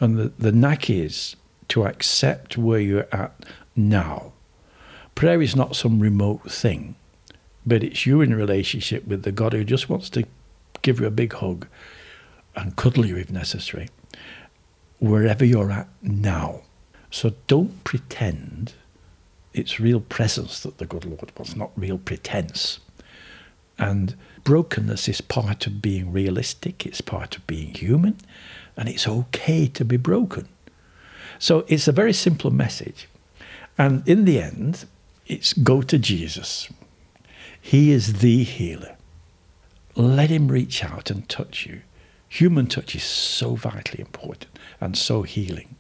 and 0.01 0.17
the 0.17 0.33
the 0.39 0.53
knack 0.53 0.89
is 0.89 1.37
to 1.69 1.85
accept 1.85 2.57
where 2.59 2.81
you're 2.81 3.09
at 3.13 3.33
now. 3.77 4.33
Prayer 5.15 5.43
is 5.43 5.55
not 5.55 5.77
some 5.77 6.01
remote 6.01 6.51
thing, 6.51 6.95
but 7.67 7.83
it's 7.83 8.07
you 8.07 8.21
in 8.21 8.35
relationship 8.35 9.07
with 9.07 9.23
the 9.23 9.33
God 9.33 9.53
who 9.53 9.65
just 9.65 9.89
wants 9.89 10.09
to 10.11 10.25
give 10.83 11.01
you 11.01 11.07
a 11.07 11.11
big 11.11 11.33
hug 11.35 11.67
and 12.57 12.77
cuddle 12.77 13.07
you 13.07 13.17
if 13.17 13.31
necessary, 13.31 13.89
wherever 14.99 15.45
you're 15.45 15.71
at 15.71 15.89
now. 16.03 16.63
So 17.11 17.35
don't 17.47 17.83
pretend 17.85 18.75
it's 19.53 19.81
real 19.81 20.01
presence 20.01 20.61
that 20.61 20.79
the 20.79 20.87
good 20.87 21.05
Lord 21.05 21.33
wants, 21.37 21.57
not 21.57 21.73
real 21.77 21.99
pretense. 21.99 22.79
And 23.79 24.15
brokenness 24.45 25.09
is 25.09 25.21
part 25.21 25.67
of 25.67 25.83
being 25.83 26.13
realistic, 26.13 26.87
it's 26.87 27.01
part 27.01 27.37
of 27.37 27.47
being 27.47 27.75
human, 27.75 28.19
and 28.77 28.89
it's 28.89 29.09
okay 29.09 29.67
to 29.69 29.85
be 29.85 29.97
broken. 29.97 30.49
So 31.39 31.65
it's 31.69 31.89
a 31.89 31.93
very 31.93 32.13
simple 32.13 32.51
message. 32.51 33.09
And 33.79 34.07
in 34.07 34.25
the 34.27 34.41
end, 34.41 34.85
it's 35.27 35.53
go 35.53 35.83
to 35.83 35.99
Jesus. 35.99 36.69
He 37.61 37.91
is 37.91 38.21
the 38.21 38.45
healer. 38.45 38.97
Let 40.01 40.31
him 40.31 40.49
reach 40.49 40.83
out 40.83 41.11
and 41.11 41.29
touch 41.29 41.67
you. 41.67 41.83
Human 42.27 42.67
touch 42.67 42.95
is 42.95 43.05
so 43.05 43.55
vitally 43.55 44.01
important 44.01 44.59
and 44.81 44.97
so 44.97 45.25
healing. 45.25 45.77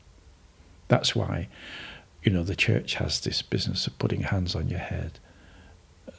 That's 0.88 1.16
why, 1.16 1.48
you 2.22 2.30
know, 2.30 2.42
the 2.42 2.54
church 2.54 2.96
has 2.96 3.20
this 3.20 3.40
business 3.40 3.86
of 3.86 3.98
putting 3.98 4.24
hands 4.24 4.54
on 4.54 4.68
your 4.68 4.80
head 4.80 5.18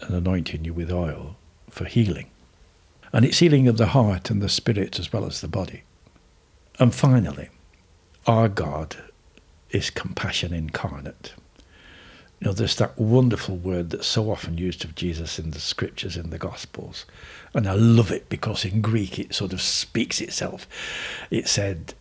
and 0.01 0.15
anointing 0.15 0.65
you 0.65 0.73
with 0.73 0.91
oil 0.91 1.35
for 1.69 1.85
healing. 1.85 2.31
And 3.13 3.23
it's 3.23 3.37
healing 3.37 3.67
of 3.67 3.77
the 3.77 3.87
heart 3.87 4.31
and 4.31 4.41
the 4.41 4.49
spirit 4.49 4.97
as 4.97 5.13
well 5.13 5.27
as 5.27 5.41
the 5.41 5.47
body. 5.47 5.83
And 6.79 6.95
finally, 6.95 7.49
our 8.25 8.49
God 8.49 8.95
is 9.69 9.91
compassion 9.91 10.53
incarnate. 10.53 11.33
You 12.41 12.47
know, 12.47 12.53
there's 12.53 12.77
that 12.77 12.97
wonderful 12.97 13.55
word 13.55 13.91
that's 13.91 14.07
so 14.07 14.31
often 14.31 14.57
used 14.57 14.83
of 14.83 14.95
Jesus 14.95 15.37
in 15.37 15.51
the 15.51 15.59
scriptures, 15.59 16.17
in 16.17 16.31
the 16.31 16.39
Gospels. 16.39 17.05
And 17.53 17.67
I 17.67 17.75
love 17.75 18.11
it 18.11 18.29
because 18.29 18.65
in 18.65 18.81
Greek 18.81 19.19
it 19.19 19.35
sort 19.35 19.53
of 19.53 19.61
speaks 19.61 20.19
itself. 20.19 20.67
It 21.29 21.47
said, 21.47 21.93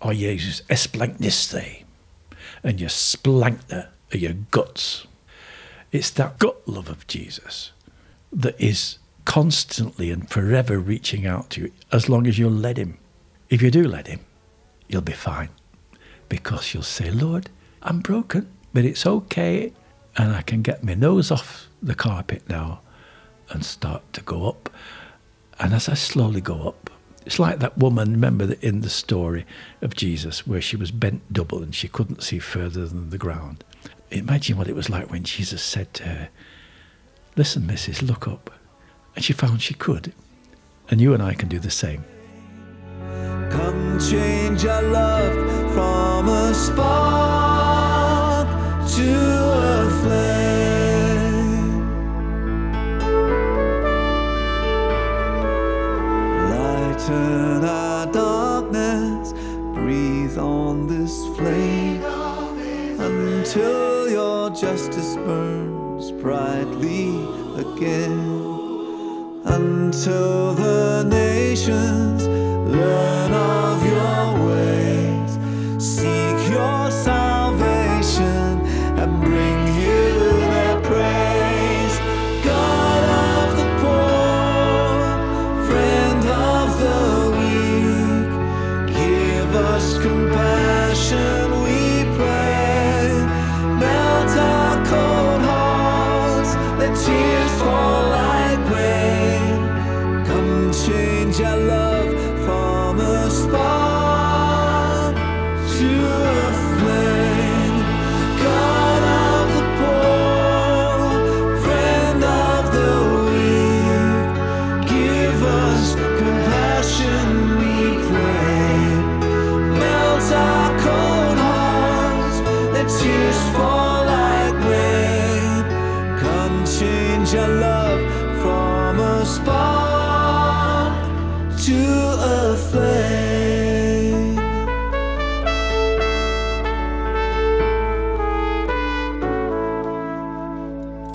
O 0.00 0.14
Jesus, 0.14 0.62
esplankniste, 0.70 1.84
and 2.64 2.80
your 2.80 2.88
splankner 2.88 3.88
are 4.14 4.16
your 4.16 4.32
guts. 4.50 5.06
It's 5.92 6.10
that 6.10 6.38
gut 6.38 6.66
love 6.66 6.88
of 6.88 7.06
Jesus 7.06 7.72
that 8.32 8.58
is 8.58 8.98
constantly 9.26 10.10
and 10.10 10.30
forever 10.30 10.78
reaching 10.78 11.26
out 11.26 11.50
to 11.50 11.62
you 11.62 11.72
as 11.92 12.08
long 12.08 12.26
as 12.26 12.38
you'll 12.38 12.50
let 12.50 12.78
Him. 12.78 12.96
If 13.50 13.60
you 13.60 13.70
do 13.70 13.84
let 13.84 14.06
Him, 14.06 14.20
you'll 14.88 15.02
be 15.02 15.12
fine 15.12 15.50
because 16.30 16.72
you'll 16.72 16.82
say, 16.82 17.10
Lord, 17.10 17.50
I'm 17.82 18.00
broken 18.00 18.50
but 18.76 18.84
it's 18.84 19.06
okay, 19.06 19.72
and 20.18 20.36
I 20.36 20.42
can 20.42 20.60
get 20.60 20.84
my 20.84 20.92
nose 20.92 21.30
off 21.30 21.66
the 21.82 21.94
carpet 21.94 22.46
now 22.46 22.82
and 23.48 23.64
start 23.64 24.02
to 24.12 24.20
go 24.20 24.46
up. 24.46 24.68
And 25.58 25.72
as 25.72 25.88
I 25.88 25.94
slowly 25.94 26.42
go 26.42 26.68
up, 26.68 26.90
it's 27.24 27.38
like 27.38 27.60
that 27.60 27.78
woman, 27.78 28.12
remember 28.12 28.54
in 28.60 28.82
the 28.82 28.90
story 28.90 29.46
of 29.80 29.96
Jesus, 29.96 30.46
where 30.46 30.60
she 30.60 30.76
was 30.76 30.90
bent 30.90 31.22
double 31.32 31.62
and 31.62 31.74
she 31.74 31.88
couldn't 31.88 32.22
see 32.22 32.38
further 32.38 32.84
than 32.84 33.08
the 33.08 33.16
ground. 33.16 33.64
Imagine 34.10 34.58
what 34.58 34.68
it 34.68 34.76
was 34.76 34.90
like 34.90 35.10
when 35.10 35.22
Jesus 35.22 35.62
said 35.62 35.94
to 35.94 36.02
her, 36.04 36.28
Listen, 37.34 37.66
missus, 37.66 38.02
look 38.02 38.28
up. 38.28 38.50
And 39.14 39.24
she 39.24 39.32
found 39.32 39.62
she 39.62 39.72
could. 39.72 40.12
And 40.90 41.00
you 41.00 41.14
and 41.14 41.22
I 41.22 41.32
can 41.32 41.48
do 41.48 41.58
the 41.58 41.70
same. 41.70 42.04
Come 43.50 43.98
change 43.98 44.66
our 44.66 44.82
love 44.82 45.72
from 45.72 46.28
a 46.28 46.52
spark 46.52 47.45
again. 67.76 69.42
Until 69.44 70.54
the 70.54 71.04
nations 71.04 72.26
learn 72.26 73.15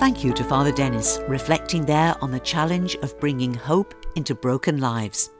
Thank 0.02 0.24
you 0.24 0.32
to 0.32 0.42
Father 0.42 0.72
Denis, 0.72 1.20
reflecting 1.28 1.84
there 1.84 2.16
on 2.20 2.32
the 2.32 2.40
challenge 2.40 2.96
of 3.02 3.20
bringing 3.20 3.54
hope 3.54 3.94
into 4.16 4.34
broken 4.34 4.80
lives. 4.80 5.30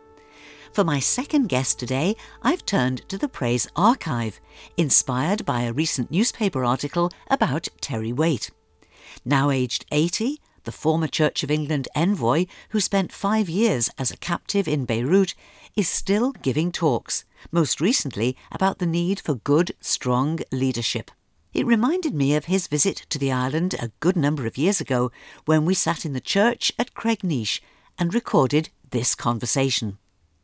For 0.72 0.84
my 0.84 1.00
second 1.00 1.48
guest 1.48 1.80
today, 1.80 2.14
I've 2.42 2.64
turned 2.64 2.98
to 3.08 3.18
the 3.18 3.26
Praise 3.26 3.66
Archive, 3.74 4.40
inspired 4.76 5.44
by 5.44 5.62
a 5.62 5.72
recent 5.72 6.12
newspaper 6.12 6.64
article 6.64 7.10
about 7.28 7.66
Terry 7.80 8.12
Waite. 8.12 8.52
Now 9.24 9.50
aged 9.50 9.84
80, 9.90 10.38
the 10.62 10.70
former 10.70 11.08
Church 11.08 11.42
of 11.42 11.50
England 11.50 11.88
envoy 11.96 12.46
who 12.68 12.78
spent 12.78 13.10
five 13.10 13.48
years 13.48 13.90
as 13.98 14.12
a 14.12 14.16
captive 14.16 14.68
in 14.68 14.84
Beirut 14.84 15.34
is 15.74 15.88
still 15.88 16.30
giving 16.30 16.70
talks, 16.70 17.24
most 17.50 17.80
recently 17.80 18.36
about 18.52 18.78
the 18.78 18.86
need 18.86 19.18
for 19.18 19.34
good, 19.34 19.72
strong 19.80 20.38
leadership. 20.52 21.10
It 21.52 21.66
reminded 21.66 22.14
me 22.14 22.34
of 22.34 22.46
his 22.46 22.66
visit 22.66 23.04
to 23.10 23.18
the 23.18 23.30
island 23.30 23.74
a 23.74 23.92
good 24.00 24.16
number 24.16 24.46
of 24.46 24.56
years 24.56 24.80
ago 24.80 25.12
when 25.44 25.66
we 25.66 25.74
sat 25.74 26.06
in 26.06 26.14
the 26.14 26.20
church 26.20 26.72
at 26.78 26.94
Craignish 26.94 27.60
and 27.98 28.14
recorded 28.14 28.70
this 28.90 29.14
conversation. 29.14 29.98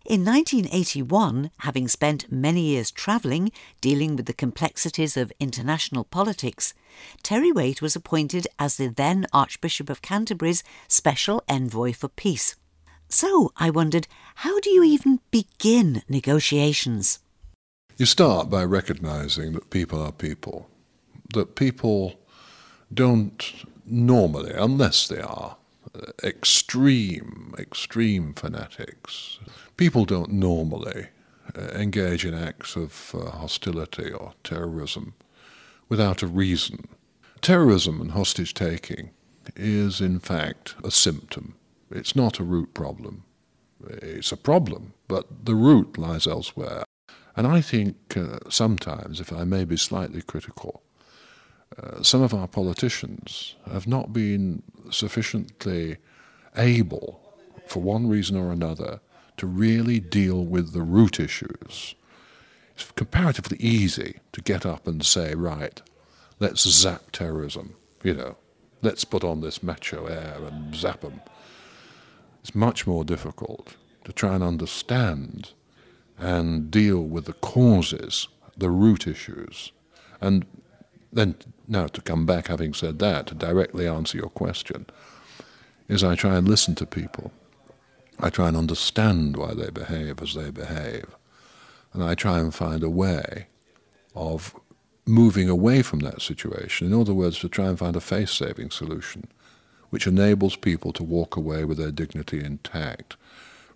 In 0.05 0.25
1981, 0.25 1.51
having 1.61 1.89
spent 1.89 2.31
many 2.31 2.61
years 2.61 2.91
travelling, 2.91 3.53
dealing 3.81 4.17
with 4.17 4.27
the 4.27 4.33
complexities 4.33 5.17
of 5.17 5.33
international 5.41 6.05
politics, 6.05 6.75
Terry 7.23 7.53
Waite 7.53 7.83
was 7.83 7.97
appointed 7.97 8.47
as 8.59 8.77
the 8.77 8.89
then 8.89 9.27
Archbishop 9.33 9.89
of 9.91 10.03
Canterbury's 10.03 10.63
Special 10.89 11.43
Envoy 11.49 11.93
for 11.93 12.09
Peace. 12.09 12.55
So 13.09 13.51
I 13.57 13.71
wondered, 13.71 14.09
how 14.37 14.61
do 14.61 14.71
you 14.71 14.85
even 14.85 15.21
begin 15.31 16.03
negotiations? 16.09 17.19
You 17.97 18.07
start 18.07 18.49
by 18.51 18.65
recognizing 18.65 19.53
that 19.53 19.71
people 19.71 20.01
are 20.03 20.13
people, 20.13 20.69
that 21.35 21.55
people 21.55 22.19
don't 22.93 23.65
normally, 23.85 24.53
unless 24.53 25.09
they 25.09 25.21
are 25.21 25.57
uh, 25.95 26.13
extreme, 26.23 27.55
extreme 27.59 28.35
fanatics, 28.35 29.39
people 29.77 30.05
don't 30.05 30.33
normally 30.33 31.09
uh, 31.57 31.63
engage 31.75 32.25
in 32.25 32.35
acts 32.35 32.77
of 32.77 33.15
uh, 33.15 33.31
hostility 33.31 34.11
or 34.11 34.35
terrorism 34.45 35.15
without 35.89 36.23
a 36.23 36.27
reason. 36.27 36.89
Terrorism 37.41 38.01
and 38.01 38.13
hostage 38.13 38.55
taking 38.55 39.11
is, 39.57 40.01
in 40.01 40.19
fact, 40.19 40.75
a 40.85 40.91
symptom. 40.91 41.55
It's 41.91 42.15
not 42.15 42.39
a 42.39 42.45
root 42.45 42.75
problem. 42.75 43.25
It's 43.87 44.33
a 44.33 44.37
problem, 44.37 44.93
but 45.07 45.47
the 45.47 45.55
root 45.55 45.97
lies 45.97 46.27
elsewhere. 46.27 46.85
And 47.37 47.47
I 47.47 47.61
think 47.61 47.97
uh, 48.17 48.39
sometimes, 48.49 49.21
if 49.21 49.33
I 49.33 49.45
may 49.45 49.65
be 49.65 49.77
slightly 49.77 50.21
critical, 50.21 50.83
uh, 51.77 52.03
some 52.03 52.23
of 52.23 52.33
our 52.35 52.49
politicians 52.49 53.55
have 53.71 53.87
not 53.87 54.13
been 54.13 54.63
sufficiently 54.91 55.99
able, 56.57 57.21
for 57.67 57.81
one 57.83 58.09
reason 58.09 58.37
or 58.37 58.51
another, 58.51 59.01
to 59.37 59.47
really 59.47 60.01
deal 60.01 60.45
with 60.45 60.73
the 60.73 60.83
root 60.83 61.21
issues. 61.21 61.95
It's 62.75 62.91
comparatively 62.93 63.59
easy 63.59 64.19
to 64.33 64.41
get 64.41 64.65
up 64.65 64.87
and 64.87 65.05
say, 65.05 65.35
right, 65.35 65.81
let's 66.41 66.69
zap 66.69 67.11
terrorism, 67.13 67.75
you 68.03 68.15
know, 68.15 68.37
let's 68.83 69.05
put 69.05 69.25
on 69.25 69.41
this 69.41 69.63
macho 69.63 70.07
air 70.07 70.37
and 70.47 70.75
zap 70.75 71.01
them. 71.01 71.21
It's 72.41 72.55
much 72.55 72.87
more 72.87 73.05
difficult 73.05 73.77
to 74.05 74.13
try 74.13 74.35
and 74.35 74.45
understand 74.45 75.53
and 76.17 76.71
deal 76.71 77.03
with 77.03 77.27
the 77.27 77.33
causes, 77.35 78.29
the 78.57 78.71
root 78.71 79.07
issues. 79.07 79.73
And 80.21 80.47
then, 81.13 81.37
now 81.67 81.87
to 81.87 82.01
come 82.01 82.27
back, 82.27 82.49
having 82.49 82.75
said 82.75 82.99
that, 82.99 83.27
to 83.29 83.35
directly 83.35 83.87
answer 83.87 84.19
your 84.19 84.31
question, 84.31 84.87
is 85.89 86.05
I 86.05 86.15
try 86.15 86.37
and 86.37 86.49
listen 86.49 86.75
to 86.77 86.87
people. 86.87 87.33
I 88.21 88.31
try 88.31 88.49
and 88.49 88.57
understand 88.57 89.37
why 89.37 89.55
they 89.55 89.71
behave 89.71 90.21
as 90.23 90.35
they 90.35 90.51
behave. 90.51 91.07
And 91.93 92.03
I 92.03 92.15
try 92.15 92.41
and 92.41 92.55
find 92.55 92.83
a 92.83 92.91
way 92.91 93.47
of 94.15 94.55
moving 95.07 95.49
away 95.49 95.83
from 95.83 96.01
that 96.01 96.21
situation. 96.21 96.89
In 96.89 97.01
other 97.01 97.15
words, 97.15 97.39
to 97.39 97.49
try 97.49 97.67
and 97.67 97.79
find 97.79 97.97
a 97.97 98.01
face 98.01 98.31
saving 98.31 98.71
solution 98.71 99.29
which 99.91 100.07
enables 100.07 100.57
people 100.57 100.93
to 100.93 101.03
walk 101.03 101.37
away 101.37 101.65
with 101.65 101.79
their 101.79 101.91
dignity 101.91 102.45
intact 102.45 103.17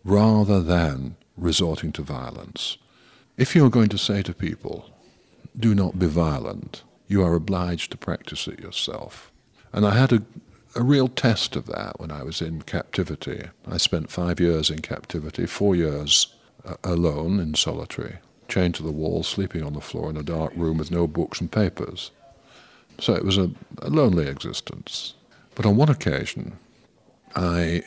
rather 0.05 0.61
than 0.61 1.17
resorting 1.37 1.93
to 1.93 2.03
violence. 2.03 2.77
If 3.37 3.57
you're 3.57 3.71
going 3.71 3.89
to 3.89 3.99
say 3.99 4.23
to 4.23 4.35
people, 4.35 4.91
do 5.59 5.75
not 5.75 5.99
be 5.99 6.07
violent, 6.07 6.83
you 7.09 7.23
are 7.23 7.35
obliged 7.35 7.91
to 7.91 7.99
practice 7.99 8.49
it 8.49 8.61
yourself. 8.61 9.31
And 9.73 9.87
I 9.87 9.95
had 9.95 10.13
a, 10.13 10.23
a 10.75 10.83
real 10.83 11.09
test 11.09 11.57
of 11.57 11.67
that 11.67 11.99
when 11.99 12.11
I 12.11 12.23
was 12.23 12.41
in 12.41 12.63
captivity. 12.63 13.49
I 13.67 13.77
spent 13.77 14.11
five 14.11 14.41
years 14.41 14.71
in 14.71 14.81
captivity, 14.81 15.47
four 15.47 15.75
years 15.75 16.35
uh, 16.65 16.75
alone 16.85 17.41
in 17.41 17.55
solitary, 17.55 18.19
chained 18.49 18.75
to 18.77 18.83
the 18.83 18.93
wall, 18.93 19.23
sleeping 19.23 19.63
on 19.63 19.73
the 19.73 19.81
floor 19.81 20.11
in 20.11 20.17
a 20.17 20.23
dark 20.23 20.53
room 20.55 20.79
with 20.79 20.91
no 20.91 21.07
books 21.07 21.41
and 21.41 21.51
papers. 21.51 22.11
So 22.99 23.15
it 23.15 23.25
was 23.25 23.39
a, 23.39 23.51
a 23.79 23.91
lonely 23.91 24.29
existence. 24.29 25.15
But 25.55 25.67
on 25.67 25.77
one 25.77 25.89
occasion, 25.89 26.59
I 27.35 27.83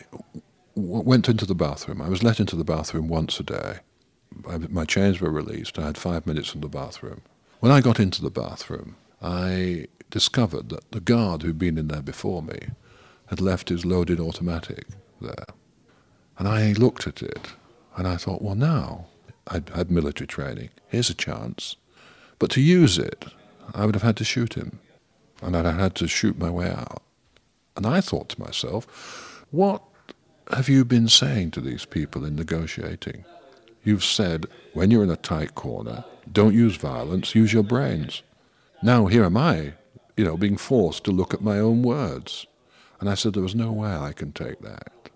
w- 0.75 1.04
went 1.04 1.30
into 1.30 1.45
the 1.45 1.56
bathroom. 1.56 2.01
I 2.01 2.10
was 2.10 2.23
let 2.23 2.39
into 2.39 2.56
the 2.56 2.63
bathroom 2.63 3.08
once 3.08 3.39
a 3.39 3.43
day. 3.43 3.80
I, 4.49 4.58
my 4.58 4.86
chains 4.86 5.21
were 5.21 5.32
released. 5.32 5.80
I 5.80 5.86
had 5.86 5.97
five 5.97 6.28
minutes 6.28 6.54
in 6.54 6.62
the 6.62 6.67
bathroom. 6.67 7.21
When 7.60 7.71
I 7.71 7.82
got 7.82 7.99
into 7.99 8.21
the 8.21 8.30
bathroom, 8.30 8.95
I 9.25 9.88
discovered 10.11 10.69
that 10.69 10.91
the 10.91 10.99
guard 10.99 11.41
who'd 11.41 11.57
been 11.57 11.79
in 11.79 11.88
there 11.88 12.03
before 12.03 12.43
me 12.43 12.59
had 13.25 13.41
left 13.41 13.69
his 13.69 13.83
loaded 13.83 14.19
automatic 14.19 14.85
there. 15.19 15.47
And 16.38 16.47
I 16.47 16.73
looked 16.73 17.07
at 17.07 17.23
it 17.23 17.53
and 17.97 18.07
I 18.07 18.17
thought, 18.17 18.43
well, 18.43 18.53
now 18.53 19.07
I'd 19.47 19.69
had 19.69 19.89
military 19.89 20.27
training. 20.27 20.69
Here's 20.89 21.09
a 21.09 21.15
chance. 21.15 21.75
But 22.38 22.51
to 22.51 22.61
use 22.61 22.99
it, 22.99 23.25
I 23.73 23.88
would 23.88 23.95
have 23.95 24.03
had 24.03 24.17
to 24.17 24.23
shoot 24.23 24.53
him. 24.53 24.79
And 25.41 25.57
I'd 25.57 25.65
have 25.65 25.79
had 25.79 25.95
to 25.95 26.07
shoot 26.07 26.38
my 26.38 26.51
way 26.51 26.69
out. 26.69 27.01
And 27.75 27.88
I 27.88 28.01
thought 28.01 28.29
to 28.29 28.41
myself, 28.41 29.43
what 29.49 29.81
have 30.51 30.69
you 30.69 30.85
been 30.85 31.09
saying 31.09 31.51
to 31.51 31.61
these 31.61 31.85
people 31.85 32.23
in 32.23 32.35
negotiating? 32.35 33.25
You've 33.83 34.03
said, 34.03 34.45
when 34.73 34.91
you're 34.91 35.03
in 35.03 35.09
a 35.09 35.17
tight 35.17 35.55
corner, 35.55 36.05
don't 36.31 36.53
use 36.53 36.77
violence, 36.77 37.33
use 37.33 37.53
your 37.53 37.63
brains. 37.63 38.21
Now 38.86 39.08
here 39.08 39.24
am 39.24 39.36
I, 39.36 39.74
you 40.15 40.24
know, 40.24 40.38
being 40.38 40.58
forced 40.58 41.06
to 41.06 41.12
look 41.12 41.34
at 41.34 41.41
my 41.41 41.58
own 41.58 41.82
words. 41.82 42.45
And 43.00 43.10
I 43.10 43.15
said, 43.15 43.34
there 43.34 43.41
was 43.41 43.56
no 43.56 43.71
way 43.71 43.89
I 43.89 44.13
can 44.13 44.32
take 44.32 44.60
that 44.62 45.10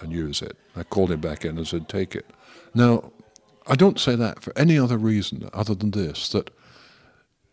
and 0.00 0.12
use 0.12 0.40
it. 0.40 0.56
I 0.76 0.84
called 0.84 1.10
him 1.10 1.20
back 1.20 1.44
in 1.44 1.58
and 1.58 1.66
said, 1.66 1.88
take 1.88 2.14
it. 2.14 2.26
Now, 2.74 3.10
I 3.66 3.74
don't 3.74 3.98
say 3.98 4.14
that 4.14 4.44
for 4.44 4.56
any 4.56 4.78
other 4.78 4.96
reason 4.96 5.50
other 5.52 5.74
than 5.74 5.90
this, 5.90 6.28
that 6.28 6.50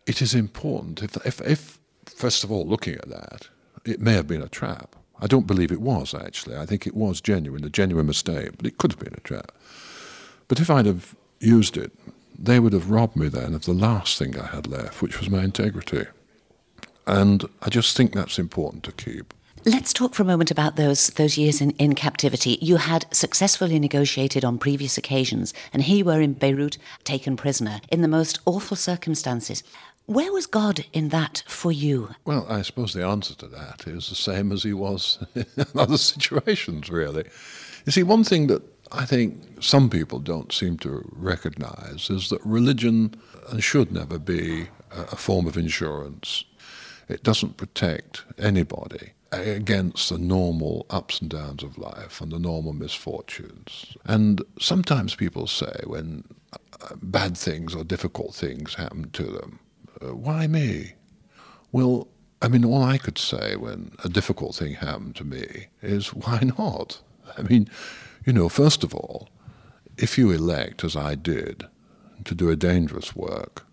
it 0.06 0.22
is 0.22 0.36
important. 0.36 1.02
If, 1.02 1.16
if, 1.26 1.40
if, 1.40 1.80
first 2.04 2.44
of 2.44 2.52
all, 2.52 2.64
looking 2.64 2.94
at 2.94 3.08
that, 3.08 3.48
it 3.84 4.00
may 4.00 4.12
have 4.12 4.28
been 4.28 4.42
a 4.42 4.48
trap. 4.48 4.94
I 5.20 5.26
don't 5.26 5.48
believe 5.48 5.72
it 5.72 5.80
was, 5.80 6.14
actually. 6.14 6.56
I 6.56 6.64
think 6.64 6.86
it 6.86 6.94
was 6.94 7.20
genuine, 7.20 7.64
a 7.64 7.70
genuine 7.70 8.06
mistake, 8.06 8.56
but 8.56 8.66
it 8.66 8.78
could 8.78 8.92
have 8.92 9.00
been 9.00 9.14
a 9.16 9.20
trap. 9.20 9.50
But 10.46 10.60
if 10.60 10.70
I'd 10.70 10.86
have 10.86 11.16
used 11.40 11.76
it, 11.76 11.90
they 12.38 12.60
would 12.60 12.72
have 12.72 12.90
robbed 12.90 13.16
me 13.16 13.28
then 13.28 13.54
of 13.54 13.64
the 13.64 13.72
last 13.72 14.18
thing 14.18 14.38
I 14.38 14.46
had 14.46 14.66
left, 14.66 15.02
which 15.02 15.18
was 15.18 15.30
my 15.30 15.42
integrity. 15.42 16.04
And 17.06 17.44
I 17.62 17.70
just 17.70 17.96
think 17.96 18.12
that's 18.12 18.38
important 18.38 18.82
to 18.84 18.92
keep. 18.92 19.32
Let's 19.64 19.92
talk 19.92 20.14
for 20.14 20.22
a 20.22 20.26
moment 20.26 20.52
about 20.52 20.76
those 20.76 21.08
those 21.10 21.36
years 21.36 21.60
in, 21.60 21.72
in 21.72 21.96
captivity. 21.96 22.56
You 22.60 22.76
had 22.76 23.06
successfully 23.12 23.80
negotiated 23.80 24.44
on 24.44 24.58
previous 24.58 24.96
occasions, 24.96 25.52
and 25.72 25.82
here 25.82 25.98
you 25.98 26.04
were 26.04 26.20
in 26.20 26.34
Beirut, 26.34 26.78
taken 27.02 27.36
prisoner 27.36 27.80
in 27.90 28.00
the 28.00 28.08
most 28.08 28.38
awful 28.46 28.76
circumstances. 28.76 29.64
Where 30.06 30.32
was 30.32 30.46
God 30.46 30.84
in 30.92 31.08
that 31.08 31.42
for 31.48 31.72
you? 31.72 32.10
Well, 32.24 32.46
I 32.48 32.62
suppose 32.62 32.92
the 32.92 33.04
answer 33.04 33.34
to 33.34 33.48
that 33.48 33.88
is 33.88 34.08
the 34.08 34.14
same 34.14 34.52
as 34.52 34.62
he 34.62 34.72
was 34.72 35.18
in 35.34 35.46
other 35.74 35.98
situations, 35.98 36.88
really. 36.88 37.24
You 37.86 37.92
see, 37.92 38.04
one 38.04 38.22
thing 38.22 38.46
that 38.46 38.62
I 38.92 39.04
think 39.04 39.62
some 39.62 39.90
people 39.90 40.18
don't 40.18 40.52
seem 40.52 40.78
to 40.78 41.08
recognize 41.12 42.08
is 42.10 42.28
that 42.28 42.44
religion 42.44 43.14
should 43.58 43.92
never 43.92 44.18
be 44.18 44.68
a 44.90 45.16
form 45.16 45.46
of 45.46 45.56
insurance. 45.56 46.44
It 47.08 47.22
doesn't 47.22 47.56
protect 47.56 48.24
anybody 48.38 49.12
against 49.32 50.08
the 50.08 50.18
normal 50.18 50.86
ups 50.90 51.20
and 51.20 51.30
downs 51.30 51.62
of 51.62 51.78
life 51.78 52.20
and 52.20 52.32
the 52.32 52.38
normal 52.38 52.72
misfortunes. 52.72 53.96
And 54.04 54.42
sometimes 54.58 55.14
people 55.14 55.46
say 55.46 55.80
when 55.84 56.24
uh, 56.52 56.94
bad 57.02 57.36
things 57.36 57.74
or 57.74 57.84
difficult 57.84 58.34
things 58.34 58.74
happen 58.74 59.10
to 59.10 59.24
them, 59.24 59.58
uh, 60.00 60.14
why 60.14 60.46
me? 60.46 60.92
Well, 61.72 62.08
I 62.42 62.48
mean, 62.48 62.64
all 62.64 62.82
I 62.82 62.98
could 62.98 63.18
say 63.18 63.56
when 63.56 63.92
a 64.04 64.08
difficult 64.08 64.54
thing 64.54 64.74
happened 64.74 65.16
to 65.16 65.24
me 65.24 65.66
is, 65.82 66.14
why 66.14 66.40
not? 66.58 67.00
I 67.36 67.42
mean, 67.42 67.68
you 68.26 68.32
know, 68.32 68.48
first 68.48 68.82
of 68.82 68.92
all, 68.92 69.28
if 69.96 70.18
you 70.18 70.32
elect, 70.32 70.82
as 70.84 70.96
I 70.96 71.14
did, 71.14 71.64
to 72.24 72.34
do 72.34 72.50
a 72.50 72.56
dangerous 72.56 73.14
work 73.14 73.64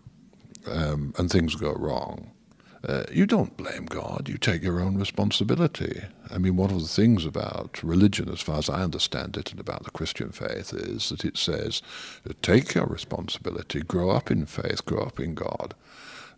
um, 0.66 1.12
and 1.18 1.28
things 1.28 1.56
go 1.56 1.72
wrong, 1.72 2.30
uh, 2.86 3.04
you 3.10 3.26
don't 3.26 3.56
blame 3.56 3.86
God. 3.86 4.28
You 4.28 4.38
take 4.38 4.62
your 4.62 4.80
own 4.80 4.96
responsibility. 4.96 6.02
I 6.30 6.38
mean, 6.38 6.56
one 6.56 6.70
of 6.70 6.82
the 6.82 6.88
things 6.88 7.26
about 7.26 7.82
religion, 7.82 8.28
as 8.28 8.42
far 8.42 8.58
as 8.58 8.70
I 8.70 8.82
understand 8.82 9.36
it, 9.36 9.50
and 9.50 9.58
about 9.58 9.84
the 9.84 9.90
Christian 9.90 10.30
faith, 10.30 10.72
is 10.72 11.08
that 11.08 11.24
it 11.24 11.36
says, 11.36 11.82
take 12.42 12.74
your 12.74 12.86
responsibility, 12.86 13.80
grow 13.82 14.10
up 14.10 14.30
in 14.30 14.46
faith, 14.46 14.84
grow 14.84 15.00
up 15.00 15.18
in 15.18 15.34
God. 15.34 15.74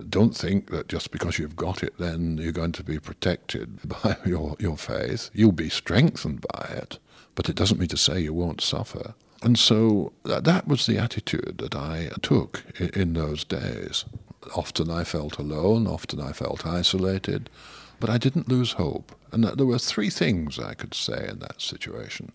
Don't 0.09 0.37
think 0.37 0.71
that 0.71 0.89
just 0.89 1.11
because 1.11 1.39
you've 1.39 1.57
got 1.57 1.83
it, 1.83 1.99
then 1.99 2.39
you're 2.39 2.53
going 2.53 2.73
to 2.73 2.85
be 2.85 2.99
protected 2.99 3.81
by 4.03 4.17
your, 4.25 4.57
your 4.59 4.79
faith. 4.79 5.31
You'll 5.35 5.53
be 5.53 5.69
strengthened 5.69 6.45
by 6.53 6.67
it 6.71 6.99
but 7.37 7.49
it 7.49 7.55
doesn't 7.55 7.79
mean 7.79 7.89
to 7.91 7.97
say 7.97 8.19
you 8.19 8.35
won't 8.35 8.61
suffer. 8.61 9.15
And 9.43 9.57
so 9.57 10.13
that 10.25 10.67
was 10.67 10.87
the 10.87 10.99
attitude 10.99 11.59
that 11.59 11.77
I 11.77 12.11
took 12.23 12.65
in 12.81 13.13
those 13.13 13.45
days. 13.45 14.05
Often 14.57 14.91
I 14.91 15.05
felt 15.05 15.39
alone, 15.39 15.87
often 15.87 16.21
I 16.21 16.33
felt 16.33 16.67
isolated, 16.67 17.49
but 18.01 18.11
I 18.11 18.19
didn't 18.19 18.49
lose 18.49 18.73
hope. 18.73 19.15
And 19.31 19.45
there 19.45 19.67
were 19.67 19.79
three 19.79 20.11
things 20.11 20.59
I 20.59 20.75
could 20.75 20.95
say 20.95 21.29
in 21.29 21.39
that 21.41 21.61
situation. 21.61 22.33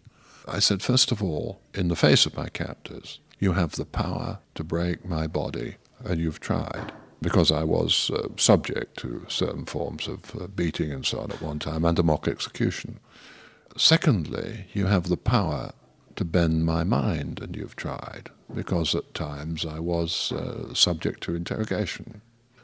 I 0.47 0.59
said, 0.59 0.81
first 0.81 1.11
of 1.11 1.21
all, 1.21 1.59
in 1.73 1.87
the 1.87 1.95
face 1.95 2.25
of 2.25 2.37
my 2.37 2.49
captors, 2.49 3.19
you 3.39 3.53
have 3.53 3.73
the 3.73 3.85
power 3.85 4.39
to 4.55 4.63
break 4.63 5.05
my 5.05 5.27
body, 5.27 5.75
and 6.03 6.19
you've 6.19 6.39
tried. 6.39 6.91
Because 7.21 7.51
I 7.51 7.63
was 7.63 8.09
uh, 8.11 8.29
subject 8.37 8.97
to 8.99 9.25
certain 9.27 9.65
forms 9.65 10.07
of 10.07 10.35
uh, 10.35 10.47
beating 10.47 10.91
and 10.91 11.05
so 11.05 11.19
on 11.19 11.31
at 11.31 11.41
one 11.41 11.59
time, 11.59 11.85
and 11.85 11.97
a 11.99 12.03
mock 12.03 12.27
execution. 12.27 12.99
Secondly, 13.77 14.65
you 14.73 14.87
have 14.87 15.07
the 15.07 15.17
power 15.17 15.71
to 16.15 16.25
bend 16.25 16.65
my 16.65 16.83
mind, 16.83 17.39
and 17.41 17.55
you've 17.55 17.75
tried, 17.75 18.29
because 18.53 18.93
at 18.93 19.13
times 19.13 19.65
I 19.65 19.79
was 19.79 20.31
uh, 20.31 20.73
subject 20.73 21.21
to 21.23 21.35
interrogation. 21.35 22.21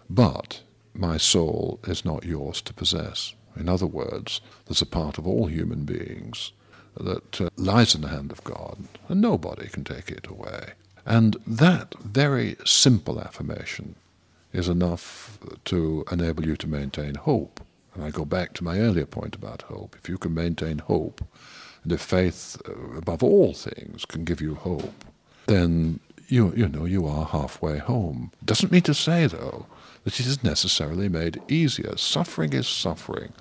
But 0.09 0.61
my 0.93 1.17
soul 1.17 1.79
is 1.87 2.03
not 2.03 2.25
yours 2.25 2.61
to 2.61 2.73
possess. 2.73 3.33
In 3.55 3.69
other 3.69 3.87
words, 3.87 4.41
there's 4.65 4.81
a 4.81 4.85
part 4.85 5.17
of 5.17 5.27
all 5.27 5.47
human 5.47 5.85
beings 5.85 6.51
that 6.99 7.41
uh, 7.41 7.49
lies 7.55 7.95
in 7.95 8.01
the 8.01 8.09
hand 8.09 8.31
of 8.31 8.43
God, 8.43 8.77
and 9.07 9.21
nobody 9.21 9.67
can 9.67 9.83
take 9.83 10.09
it 10.09 10.27
away. 10.27 10.73
And 11.05 11.37
that 11.47 11.95
very 11.99 12.57
simple 12.65 13.19
affirmation 13.19 13.95
is 14.51 14.67
enough 14.67 15.39
to 15.65 16.03
enable 16.11 16.45
you 16.45 16.57
to 16.57 16.67
maintain 16.67 17.15
hope 17.15 17.61
and 17.97 18.05
I 18.05 18.11
go 18.11 18.25
back 18.25 18.53
to 18.53 18.63
my 18.63 18.79
earlier 18.79 19.07
point 19.07 19.35
about 19.35 19.63
hope. 19.63 19.95
If 19.99 20.07
you 20.07 20.19
can 20.19 20.33
maintain 20.33 20.77
hope, 20.77 21.23
and 21.83 21.91
if 21.91 21.99
faith, 22.01 22.61
uh, 22.67 22.97
above 22.97 23.23
all 23.23 23.53
things, 23.53 24.05
can 24.05 24.23
give 24.23 24.39
you 24.39 24.53
hope, 24.53 25.03
then 25.47 25.99
you, 26.27 26.53
you 26.55 26.67
know 26.67 26.85
you 26.85 27.07
are 27.07 27.25
halfway 27.25 27.79
home. 27.79 28.31
Doesn't 28.45 28.71
mean 28.71 28.83
to 28.83 28.93
say, 28.93 29.25
though, 29.25 29.65
that 30.03 30.19
it 30.19 30.27
is 30.27 30.43
necessarily 30.43 31.09
made 31.09 31.41
easier. 31.47 31.97
Suffering 31.97 32.53
is 32.53 32.67
suffering. 32.67 33.33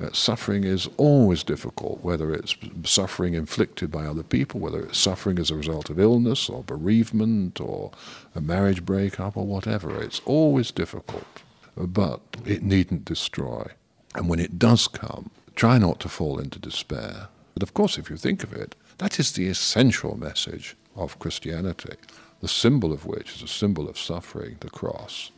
Uh, 0.00 0.10
suffering 0.12 0.64
is 0.64 0.88
always 0.96 1.42
difficult, 1.42 2.02
whether 2.02 2.32
it's 2.32 2.56
suffering 2.84 3.34
inflicted 3.34 3.90
by 3.90 4.06
other 4.06 4.22
people, 4.22 4.60
whether 4.60 4.84
it's 4.84 4.98
suffering 4.98 5.38
as 5.38 5.50
a 5.50 5.56
result 5.56 5.90
of 5.90 5.98
illness 5.98 6.48
or 6.48 6.62
bereavement 6.62 7.60
or 7.60 7.90
a 8.34 8.40
marriage 8.40 8.86
breakup 8.86 9.36
or 9.36 9.44
whatever. 9.44 10.00
It's 10.00 10.20
always 10.24 10.70
difficult, 10.70 11.42
but 11.76 12.20
it 12.46 12.62
needn't 12.62 13.04
destroy. 13.04 13.66
And 14.14 14.28
when 14.28 14.40
it 14.40 14.58
does 14.58 14.88
come, 14.88 15.30
try 15.54 15.78
not 15.78 16.00
to 16.00 16.08
fall 16.08 16.38
into 16.38 16.58
despair. 16.58 17.28
But 17.54 17.62
of 17.62 17.74
course, 17.74 17.98
if 17.98 18.10
you 18.10 18.16
think 18.16 18.42
of 18.42 18.52
it, 18.52 18.74
that 18.98 19.18
is 19.18 19.32
the 19.32 19.48
essential 19.48 20.16
message 20.16 20.76
of 20.96 21.18
Christianity, 21.18 21.94
the 22.40 22.48
symbol 22.48 22.92
of 22.92 23.06
which 23.06 23.36
is 23.36 23.42
a 23.42 23.48
symbol 23.48 23.88
of 23.88 23.98
suffering, 23.98 24.56
the 24.60 24.70
cross. 24.70 25.30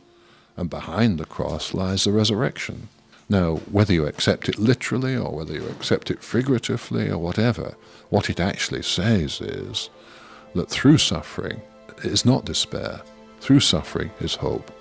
And 0.57 0.69
behind 0.69 1.19
the 1.19 1.25
cross 1.25 1.73
lies 1.73 2.03
the 2.03 2.11
resurrection. 2.11 2.89
Now, 3.29 3.55
whether 3.71 3.93
you 3.93 4.05
accept 4.05 4.49
it 4.49 4.59
literally 4.59 5.15
or 5.15 5.31
whether 5.31 5.53
you 5.53 5.65
accept 5.67 6.11
it 6.11 6.23
figuratively 6.23 7.09
or 7.09 7.17
whatever, 7.17 7.75
what 8.09 8.29
it 8.29 8.39
actually 8.39 8.81
says 8.83 9.39
is 9.39 9.89
that 10.53 10.69
through 10.69 10.97
suffering 10.97 11.61
is 12.03 12.25
not 12.25 12.45
despair, 12.45 13.01
through 13.39 13.61
suffering 13.61 14.11
is 14.19 14.35
hope. 14.35 14.71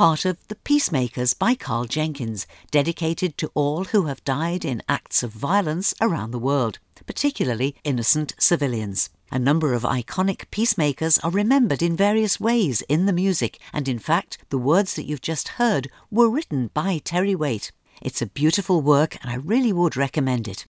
Part 0.00 0.24
of 0.24 0.38
The 0.48 0.56
Peacemakers 0.56 1.34
by 1.34 1.54
Karl 1.54 1.84
Jenkins, 1.84 2.46
dedicated 2.70 3.36
to 3.36 3.50
all 3.52 3.84
who 3.84 4.06
have 4.06 4.24
died 4.24 4.64
in 4.64 4.82
acts 4.88 5.22
of 5.22 5.30
violence 5.30 5.92
around 6.00 6.30
the 6.30 6.38
world, 6.38 6.78
particularly 7.04 7.76
innocent 7.84 8.32
civilians. 8.38 9.10
A 9.30 9.38
number 9.38 9.74
of 9.74 9.82
iconic 9.82 10.50
peacemakers 10.50 11.18
are 11.18 11.30
remembered 11.30 11.82
in 11.82 11.98
various 11.98 12.40
ways 12.40 12.80
in 12.88 13.04
the 13.04 13.12
music, 13.12 13.58
and 13.74 13.88
in 13.88 13.98
fact, 13.98 14.38
the 14.48 14.56
words 14.56 14.94
that 14.94 15.04
you've 15.04 15.20
just 15.20 15.48
heard 15.60 15.90
were 16.10 16.30
written 16.30 16.70
by 16.72 16.96
Terry 17.04 17.34
Waite. 17.34 17.70
It's 18.00 18.22
a 18.22 18.26
beautiful 18.26 18.80
work, 18.80 19.18
and 19.20 19.30
I 19.30 19.34
really 19.34 19.70
would 19.70 19.98
recommend 19.98 20.48
it. 20.48 20.64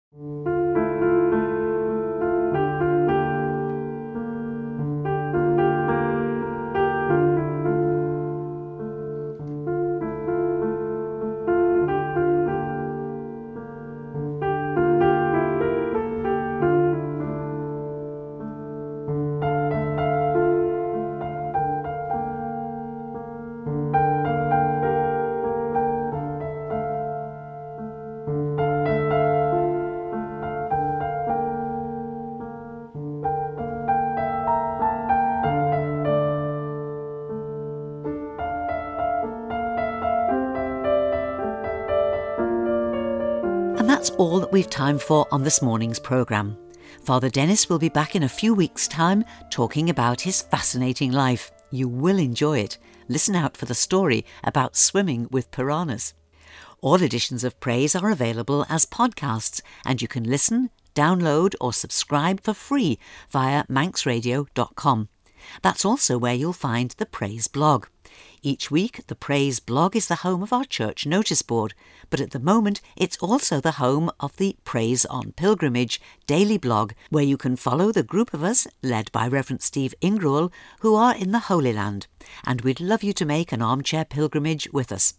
That's 44.00 44.08
all 44.12 44.40
that 44.40 44.50
we've 44.50 44.70
time 44.70 44.98
for 44.98 45.26
on 45.30 45.42
this 45.42 45.60
morning's 45.60 45.98
programme. 45.98 46.56
Father 47.04 47.28
Denis 47.28 47.68
will 47.68 47.78
be 47.78 47.90
back 47.90 48.16
in 48.16 48.22
a 48.22 48.30
few 48.30 48.54
weeks' 48.54 48.88
time 48.88 49.26
talking 49.50 49.90
about 49.90 50.22
his 50.22 50.40
fascinating 50.40 51.12
life. 51.12 51.52
You 51.70 51.86
will 51.86 52.18
enjoy 52.18 52.60
it. 52.60 52.78
Listen 53.08 53.36
out 53.36 53.58
for 53.58 53.66
the 53.66 53.74
story 53.74 54.24
about 54.42 54.74
swimming 54.74 55.28
with 55.30 55.50
piranhas. 55.50 56.14
All 56.80 57.02
editions 57.02 57.44
of 57.44 57.60
Praise 57.60 57.94
are 57.94 58.10
available 58.10 58.64
as 58.70 58.86
podcasts, 58.86 59.60
and 59.84 60.00
you 60.00 60.08
can 60.08 60.24
listen, 60.24 60.70
download, 60.94 61.54
or 61.60 61.74
subscribe 61.74 62.42
for 62.42 62.54
free 62.54 62.98
via 63.28 63.64
manxradio.com. 63.64 65.10
That's 65.60 65.84
also 65.84 66.16
where 66.16 66.32
you'll 66.32 66.54
find 66.54 66.92
the 66.92 67.04
Praise 67.04 67.48
blog. 67.48 67.84
Each 68.42 68.70
week, 68.70 69.06
the 69.06 69.14
Praise 69.14 69.60
blog 69.60 69.94
is 69.94 70.08
the 70.08 70.16
home 70.16 70.42
of 70.42 70.52
our 70.52 70.64
church 70.64 71.06
notice 71.06 71.42
board, 71.42 71.74
but 72.08 72.20
at 72.20 72.30
the 72.30 72.40
moment, 72.40 72.80
it's 72.96 73.18
also 73.18 73.60
the 73.60 73.72
home 73.72 74.10
of 74.18 74.36
the 74.36 74.56
Praise 74.64 75.04
on 75.06 75.32
Pilgrimage 75.32 76.00
daily 76.26 76.56
blog, 76.56 76.92
where 77.10 77.24
you 77.24 77.36
can 77.36 77.56
follow 77.56 77.92
the 77.92 78.02
group 78.02 78.32
of 78.32 78.42
us, 78.42 78.66
led 78.82 79.12
by 79.12 79.28
Reverend 79.28 79.62
Steve 79.62 79.94
Ingruel, 80.00 80.50
who 80.80 80.94
are 80.94 81.14
in 81.14 81.32
the 81.32 81.40
Holy 81.50 81.72
Land. 81.72 82.06
And 82.46 82.62
we'd 82.62 82.80
love 82.80 83.02
you 83.02 83.12
to 83.12 83.26
make 83.26 83.52
an 83.52 83.62
armchair 83.62 84.04
pilgrimage 84.04 84.68
with 84.72 84.90
us. 84.90 85.14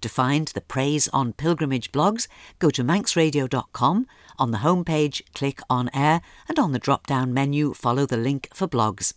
To 0.00 0.08
find 0.08 0.48
the 0.48 0.60
Praise 0.60 1.08
on 1.08 1.32
Pilgrimage 1.32 1.92
blogs, 1.92 2.26
go 2.58 2.70
to 2.70 2.82
manxradio.com. 2.82 4.06
On 4.38 4.50
the 4.50 4.58
homepage, 4.58 5.22
click 5.34 5.60
on 5.68 5.90
air, 5.94 6.20
and 6.48 6.58
on 6.58 6.72
the 6.72 6.78
drop 6.78 7.06
down 7.06 7.34
menu, 7.34 7.74
follow 7.74 8.06
the 8.06 8.16
link 8.16 8.48
for 8.54 8.66
blogs. 8.66 9.12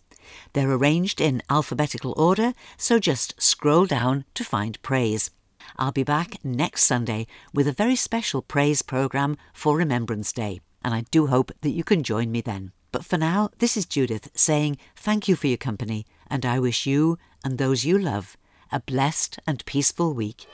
They're 0.53 0.71
arranged 0.71 1.21
in 1.21 1.41
alphabetical 1.49 2.13
order, 2.17 2.53
so 2.77 2.99
just 2.99 3.41
scroll 3.41 3.85
down 3.85 4.25
to 4.33 4.43
find 4.43 4.81
praise. 4.81 5.31
I'll 5.77 5.91
be 5.91 6.03
back 6.03 6.43
next 6.43 6.83
Sunday 6.83 7.27
with 7.53 7.67
a 7.67 7.73
very 7.73 7.95
special 7.95 8.41
praise 8.41 8.81
programme 8.81 9.37
for 9.53 9.77
Remembrance 9.77 10.31
Day, 10.31 10.61
and 10.83 10.93
I 10.93 11.01
do 11.11 11.27
hope 11.27 11.51
that 11.61 11.71
you 11.71 11.83
can 11.83 12.03
join 12.03 12.31
me 12.31 12.41
then. 12.41 12.71
But 12.91 13.05
for 13.05 13.17
now, 13.17 13.49
this 13.59 13.77
is 13.77 13.85
Judith 13.85 14.29
saying 14.33 14.77
thank 14.95 15.27
you 15.27 15.35
for 15.35 15.47
your 15.47 15.57
company, 15.57 16.05
and 16.29 16.45
I 16.45 16.59
wish 16.59 16.85
you 16.85 17.17
and 17.43 17.57
those 17.57 17.85
you 17.85 17.97
love 17.97 18.37
a 18.71 18.79
blessed 18.79 19.39
and 19.47 19.65
peaceful 19.65 20.13
week. 20.13 20.45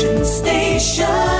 Station. 0.00 1.39